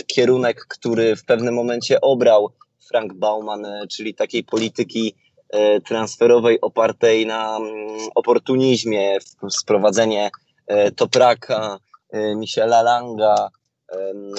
[0.07, 2.49] kierunek, który w pewnym momencie obrał
[2.87, 5.15] Frank Bauman, czyli takiej polityki
[5.85, 9.17] transferowej opartej na mm, oportunizmie,
[9.49, 10.29] sprowadzenie
[10.95, 11.79] Topraka,
[12.35, 13.49] Michela Langa,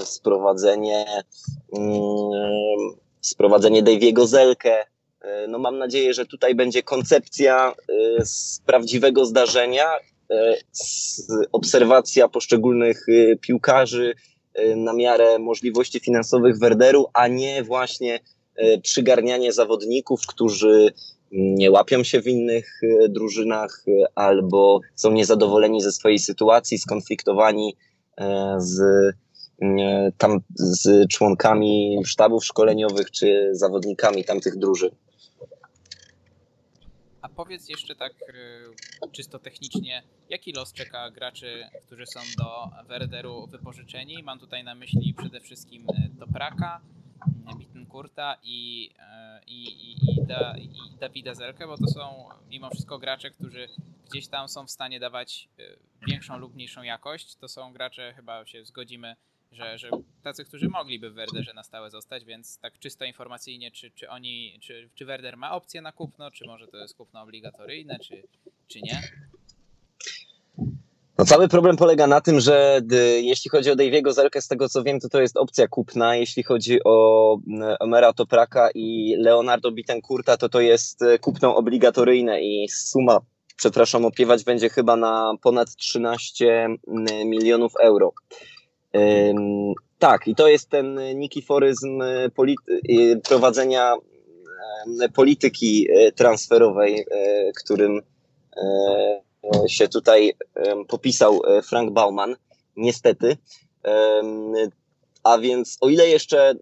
[0.05, 1.07] sprowadzenie
[1.77, 2.01] mm,
[3.21, 4.85] sprowadzenie Daviego Zelkę.
[5.21, 7.73] E, no mam nadzieję, że tutaj będzie koncepcja
[8.19, 9.87] e, z prawdziwego zdarzenia,
[10.31, 13.07] e, z obserwacja poszczególnych
[13.41, 14.15] piłkarzy
[14.77, 18.21] na miarę możliwości finansowych Werderu, a nie właśnie
[18.83, 20.93] przygarnianie zawodników, którzy
[21.33, 27.77] nie łapią się w innych drużynach albo są niezadowoleni ze swojej sytuacji, skonfliktowani
[28.59, 28.81] z
[30.19, 34.91] tam z członkami sztabów szkoleniowych czy zawodnikami tamtych drużyn.
[37.23, 43.47] A powiedz jeszcze tak y, czysto technicznie, jaki los czeka graczy, którzy są do Werderu
[43.47, 44.23] wypożyczeni?
[44.23, 46.81] Mam tutaj na myśli przede wszystkim y, Topraka,
[47.59, 48.91] Bittenkurta i,
[49.47, 53.69] i, i, i, da, i Dawida Zelkę, bo to są mimo wszystko gracze, którzy
[54.11, 55.49] gdzieś tam są w stanie dawać
[56.09, 57.37] większą lub mniejszą jakość.
[57.37, 59.17] To są gracze, chyba się zgodzimy,
[59.53, 59.91] że, że
[60.23, 64.59] tacy, którzy mogliby w Werderze na stałe zostać, więc tak czysto informacyjnie, czy, czy oni,
[64.63, 68.23] czy, czy Werder ma opcję na kupno, czy może to jest kupno obligatoryjne, czy,
[68.69, 69.03] czy nie?
[71.19, 72.81] No cały problem polega na tym, że
[73.23, 76.17] jeśli chodzi o Daviego Zelkę, z tego co wiem, to to jest opcja kupna.
[76.17, 77.37] Jeśli chodzi o
[77.81, 83.19] Omera Topraka i Leonardo Bittencourta, to to jest e, kupno obligatoryjne i suma,
[83.57, 86.69] przepraszam, opiewać będzie chyba na ponad 13
[87.27, 88.13] milionów euro.
[90.01, 93.95] Tak, i to jest ten nikiforyzm e, polity prowadzenia
[95.15, 98.01] polityki e, transferowej, e, którym
[99.69, 100.33] się tutaj
[100.89, 102.37] popisał Frank Bauman,
[102.77, 103.37] niestety.
[105.23, 106.55] A więc o ile jeszcze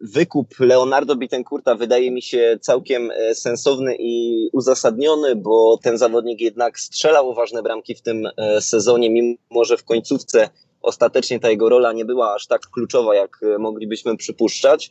[0.00, 7.34] wykup Leonardo Bittencourta wydaje mi się całkiem sensowny i uzasadniony, bo ten zawodnik jednak strzelał
[7.34, 8.28] ważne bramki w tym
[8.60, 10.48] sezonie, mimo że w końcówce
[10.82, 14.90] ostatecznie ta jego rola nie była aż tak kluczowa, jak e, moglibyśmy przypuszczać.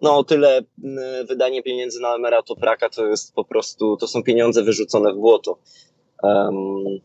[0.00, 0.62] No, o tyle
[1.28, 5.58] wydanie pieniędzy na Emera Topraka to jest po prostu, to są pieniądze wyrzucone w błoto.
[6.22, 7.00] Um,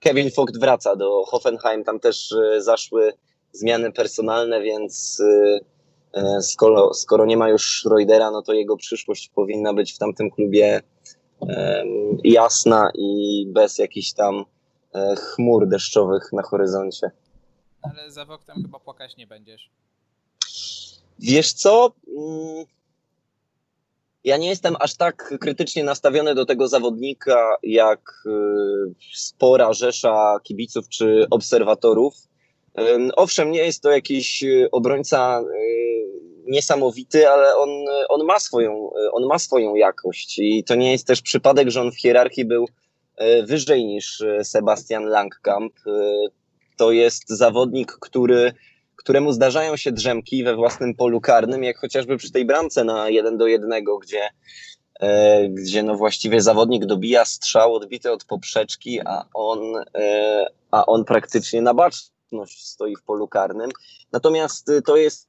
[0.00, 3.12] Kevin Vogt wraca do Hoffenheim, tam też e, zaszły
[3.52, 5.22] zmiany personalne, więc
[6.14, 10.30] e, skoro, skoro nie ma już Schroedera, no to jego przyszłość powinna być w tamtym
[10.30, 10.82] klubie
[11.40, 14.44] um, jasna i bez jakichś tam
[15.16, 17.10] chmur deszczowych na horyzoncie.
[17.82, 19.70] Ale za Woktem chyba płakać nie będziesz.
[21.18, 21.92] Wiesz co?
[22.16, 22.64] Mm,
[24.24, 28.30] ja nie jestem aż tak krytycznie nastawiony do tego zawodnika, jak y,
[29.14, 32.14] spora rzesza kibiców czy obserwatorów.
[33.16, 35.44] Owszem, nie jest to jakiś y, obrońca y,
[36.46, 37.68] niesamowity, ale on,
[38.08, 41.92] on, ma swoją, on ma swoją jakość i to nie jest też przypadek, że on
[41.92, 42.87] w hierarchii był E,
[43.46, 45.74] wyżej niż e, Sebastian Langkamp.
[45.86, 45.90] E,
[46.76, 48.52] to jest zawodnik, który,
[48.96, 53.38] któremu zdarzają się drzemki we własnym polu karnym, jak chociażby przy tej bramce na 1
[53.38, 54.28] do 1, gdzie,
[55.48, 59.58] gdzie no właściwie zawodnik dobija strzał odbity od poprzeczki, a on,
[60.70, 63.70] a on praktycznie na baczność stoi w polu karnym.
[64.12, 65.27] Natomiast to jest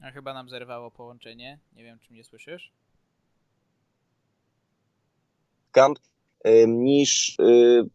[0.00, 1.58] A chyba nam zerwało połączenie.
[1.72, 2.72] Nie wiem, czy mnie słyszysz.
[5.72, 5.98] Kamp
[6.66, 7.88] niż yy,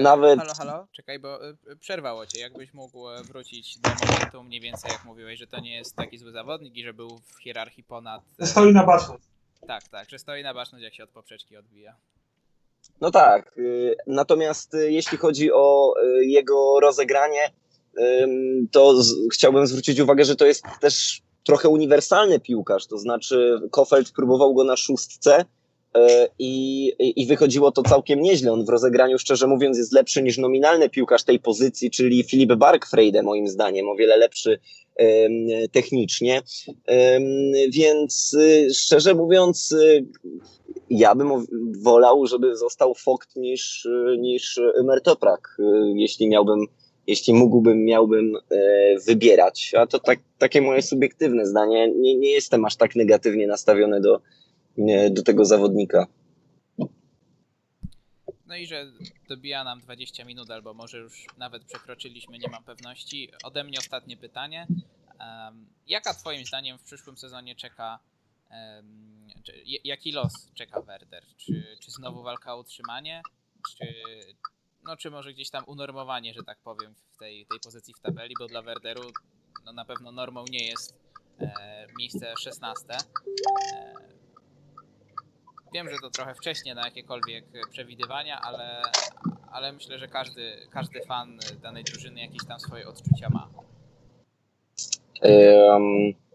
[0.00, 0.38] nawet.
[0.38, 2.40] Halo, halo, czekaj, bo y, przerwało cię.
[2.40, 6.18] Jakbyś mógł e, wrócić do momentu mniej więcej, jak mówiłeś, że to nie jest taki
[6.18, 8.22] zły zawodnik i że był w hierarchii ponad.
[8.40, 9.24] E, stoi na baczność.
[9.66, 11.96] Tak, tak, że stoi na baczność, jak się od poprzeczki odbija.
[13.00, 13.58] No tak.
[13.58, 17.50] Y, natomiast y, jeśli chodzi o jego rozegranie,
[18.70, 18.94] to
[19.32, 24.64] chciałbym zwrócić uwagę, że to jest też trochę uniwersalny piłkarz, to znaczy Kofeld próbował go
[24.64, 25.44] na szóstce
[25.94, 28.52] e, i, i wychodziło to całkiem nieźle.
[28.52, 33.22] On w rozegraniu, szczerze mówiąc, jest lepszy niż nominalny piłkarz tej pozycji, czyli Filip Barkfrede,
[33.22, 34.58] moim zdaniem, o wiele lepszy
[35.72, 36.42] technicznie.
[37.70, 40.06] Więc y, szczerze mówiąc, y,
[40.90, 41.46] ja bym
[41.82, 43.88] wolał, żeby został Fokt niż,
[44.18, 45.62] niż Mertoprak, y,
[45.96, 46.66] jeśli miałbym
[47.08, 48.60] jeśli mógłbym, miałbym e,
[49.06, 54.00] wybierać, a to tak, takie moje subiektywne zdanie, nie, nie jestem aż tak negatywnie nastawiony
[54.00, 54.20] do,
[55.10, 56.06] do tego zawodnika.
[58.46, 58.92] No i że
[59.28, 63.30] dobija nam 20 minut, albo może już nawet przekroczyliśmy, nie mam pewności.
[63.44, 64.66] Ode mnie ostatnie pytanie.
[65.86, 67.98] Jaka Twoim zdaniem w przyszłym sezonie czeka,
[69.84, 71.24] jaki los czeka Werder?
[71.36, 73.22] Czy, czy znowu walka o utrzymanie?
[73.78, 73.86] Czy,
[74.88, 78.34] no czy może gdzieś tam unormowanie, że tak powiem, w tej, tej pozycji w tabeli,
[78.38, 79.02] bo dla Werderu
[79.64, 80.94] no na pewno normą nie jest
[81.40, 82.84] e, miejsce 16.
[82.92, 82.96] E,
[85.74, 88.82] wiem, że to trochę wcześnie na jakiekolwiek przewidywania, ale,
[89.52, 93.48] ale myślę, że każdy, każdy fan danej drużyny jakieś tam swoje odczucia ma.
[95.22, 96.27] Um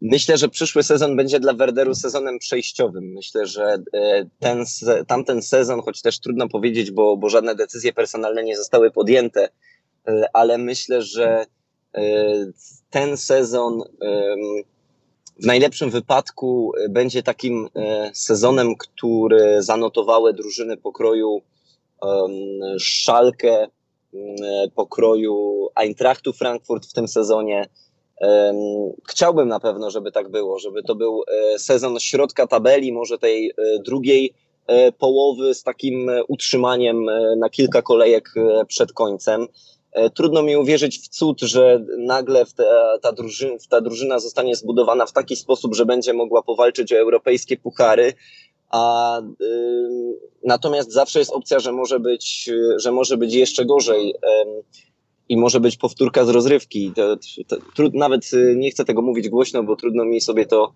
[0.00, 3.04] Myślę, że przyszły sezon będzie dla Werderu sezonem przejściowym.
[3.04, 4.64] Myślę, że e, ten,
[5.06, 9.48] tamten sezon, choć też trudno powiedzieć, bo, bo żadne decyzje personalne nie zostały podjęte,
[10.08, 11.46] e, ale myślę, że
[11.94, 12.02] e,
[12.90, 13.82] ten sezon
[15.42, 17.68] w najlepszym wypadku będzie takim
[18.12, 21.42] sezonem, który zanotowały drużyny pokroju
[22.78, 23.66] Szalkę,
[24.74, 27.68] pokroju Eintrachtu Frankfurt w tym sezonie.
[29.08, 31.22] Chciałbym na pewno, żeby tak było, żeby to był
[31.54, 34.34] e, sezon środka tabeli, może tej e, drugiej
[34.66, 37.06] e, połowy z takim utrzymaniem
[37.36, 38.34] na kilka kolejek
[38.68, 39.46] przed końcem.
[40.14, 42.54] Trudno mi uwierzyć w cud, że nagle w
[43.02, 47.56] ta, drużyna, ta drużyna zostanie zbudowana w taki sposób, że będzie mogła powalczyć o europejskie
[47.56, 48.14] puchary.
[48.70, 54.14] A ym, natomiast zawsze jest opcja, że może być, y, że może być jeszcze gorzej
[54.14, 54.62] ym,
[55.28, 56.92] i może być powtórka z rozrywki.
[56.96, 57.16] To,
[57.46, 60.72] to, trud, nawet y, nie chcę tego mówić głośno, bo trudno mi sobie to,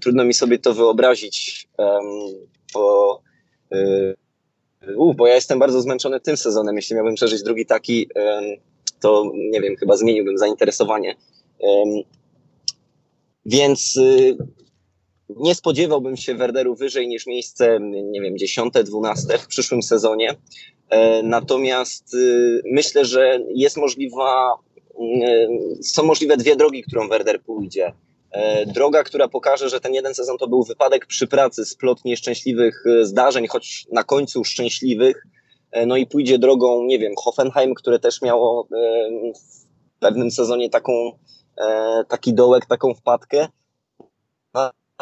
[0.00, 3.22] trudno mi sobie to wyobrazić, ym, bo
[3.74, 4.14] y,
[4.96, 6.76] Uf, bo ja jestem bardzo zmęczony tym sezonem.
[6.76, 8.08] Jeśli miałbym przeżyć drugi taki,
[9.00, 11.16] to nie wiem, chyba zmieniłbym zainteresowanie.
[13.46, 14.36] Więc y,
[15.28, 17.78] nie spodziewałbym się Werderu wyżej niż miejsce,
[18.10, 20.36] nie wiem, dziesiąte, dwunaste w przyszłym sezonie.
[20.90, 24.54] E, Natomiast y, myślę, że jest możliwa,
[25.80, 27.92] y, są możliwe dwie drogi, którą Werder pójdzie.
[28.32, 32.84] E, Droga, która pokaże, że ten jeden sezon to był wypadek przy pracy, splot nieszczęśliwych
[32.86, 35.26] e, zdarzeń, choć na końcu szczęśliwych.
[35.72, 38.68] E, No i pójdzie drogą, nie wiem, Hoffenheim, które też miało
[39.34, 40.92] w pewnym sezonie taką,
[42.08, 43.48] taki dołek, taką wpadkę.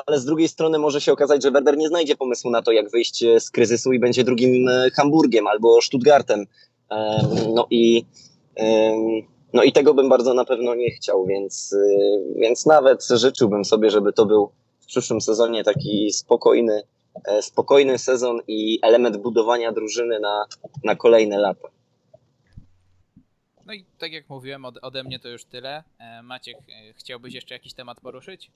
[0.06, 2.90] Ale z drugiej strony może się okazać, że Werder nie znajdzie pomysłu na to, jak
[2.90, 6.46] wyjść e, z kryzysu i będzie drugim e, Hamburgiem albo Stuttgartem.
[6.90, 7.20] E,
[7.54, 8.04] No i
[9.52, 11.76] no i tego bym bardzo na pewno nie chciał, więc,
[12.36, 16.82] więc nawet życzyłbym sobie, żeby to był w przyszłym sezonie taki spokojny,
[17.40, 20.44] spokojny sezon i element budowania drużyny na,
[20.84, 21.68] na kolejne lata.
[23.66, 25.82] No i tak jak mówiłem, ode, mnie to już tyle.
[26.22, 26.56] Maciek,
[26.96, 28.50] chciałbyś jeszcze jakiś temat poruszyć?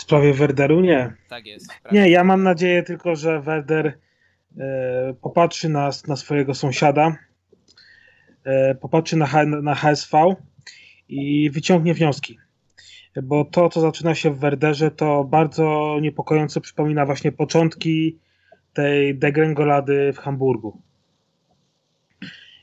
[0.00, 1.12] W sprawie Werderu nie.
[1.28, 1.70] Tak jest.
[1.92, 3.98] Nie, ja mam nadzieję tylko, że Werder
[4.58, 7.16] e, popatrzy na, na swojego sąsiada,
[8.44, 10.36] e, popatrzy na, H, na HSV
[11.08, 12.38] i wyciągnie wnioski.
[13.22, 18.18] Bo to, co zaczyna się w Werderze, to bardzo niepokojąco przypomina właśnie początki
[18.72, 20.82] tej degrengolady w Hamburgu.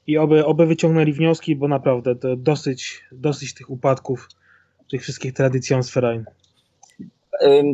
[0.07, 4.29] I oby, oby wyciągnęli wnioski, bo naprawdę to dosyć, dosyć tych upadków,
[4.91, 6.19] tych wszystkich tradycjonsverein.
[6.19, 6.46] Ym,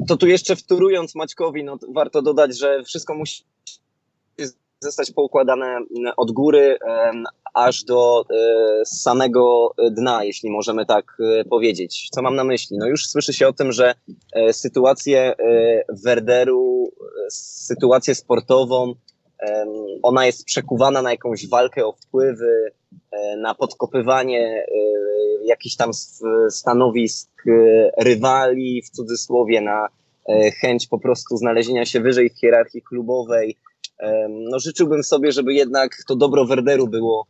[0.07, 3.43] To tu jeszcze wtórując Maćkowi, no to warto dodać, że wszystko musi
[4.83, 6.77] zostać poukładane mm, od góry
[7.53, 12.07] aż do e, samego dna, jeśli możemy tak e, powiedzieć.
[12.11, 12.77] Co mam na myśli?
[12.77, 13.93] No już słyszy się o tym, że
[14.33, 15.35] e, sytuację
[16.03, 16.91] Werderu,
[17.29, 18.93] sytuację sportową,
[20.03, 22.71] ona jest przekuwana na jakąś walkę o wpływy,
[23.37, 24.65] na podkopywanie
[25.45, 25.91] jakichś tam
[26.49, 27.51] stanowisk e,
[28.03, 29.87] rywali, w cudzysłowie, na
[30.29, 33.57] e, chęć po prostu znalezienia się wyżej w hierarchii klubowej.
[34.29, 37.27] No życzyłbym sobie, żeby jednak to dobro Werderu było,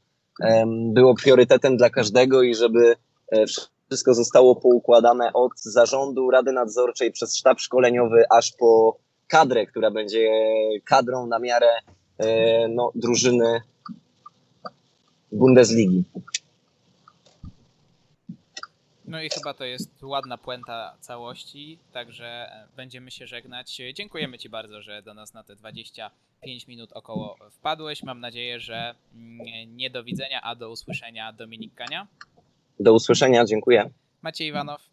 [0.93, 2.95] było priorytetem dla każdego i żeby
[3.31, 3.45] e,
[3.87, 8.97] wszystko zostało poukładane od zarządu, rady nadzorczej, przez sztab szkoleniowy, aż po
[9.27, 10.29] kadrę, która będzie
[10.85, 11.69] kadrą na miarę
[12.17, 13.61] e, no, drużyny
[15.31, 16.03] Bundesligi.
[19.05, 23.81] No i chyba to jest ładna puenta całości, także e, będziemy się żegnać.
[23.93, 28.03] Dziękujemy Ci bardzo, że do nas na te 25 minut około wpadłeś.
[28.03, 32.07] Mam nadzieję, że mm, nie do widzenia, a do usłyszenia Dominik Kania,
[32.79, 33.89] Do usłyszenia, dziękuję.
[34.21, 34.89] Maciej Iwanow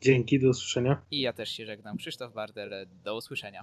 [0.00, 1.02] Dzięki, do usłyszenia.
[1.10, 1.96] i ja też się żegnam.
[1.96, 3.60] Krzysztof Bardel, do usłyszenia.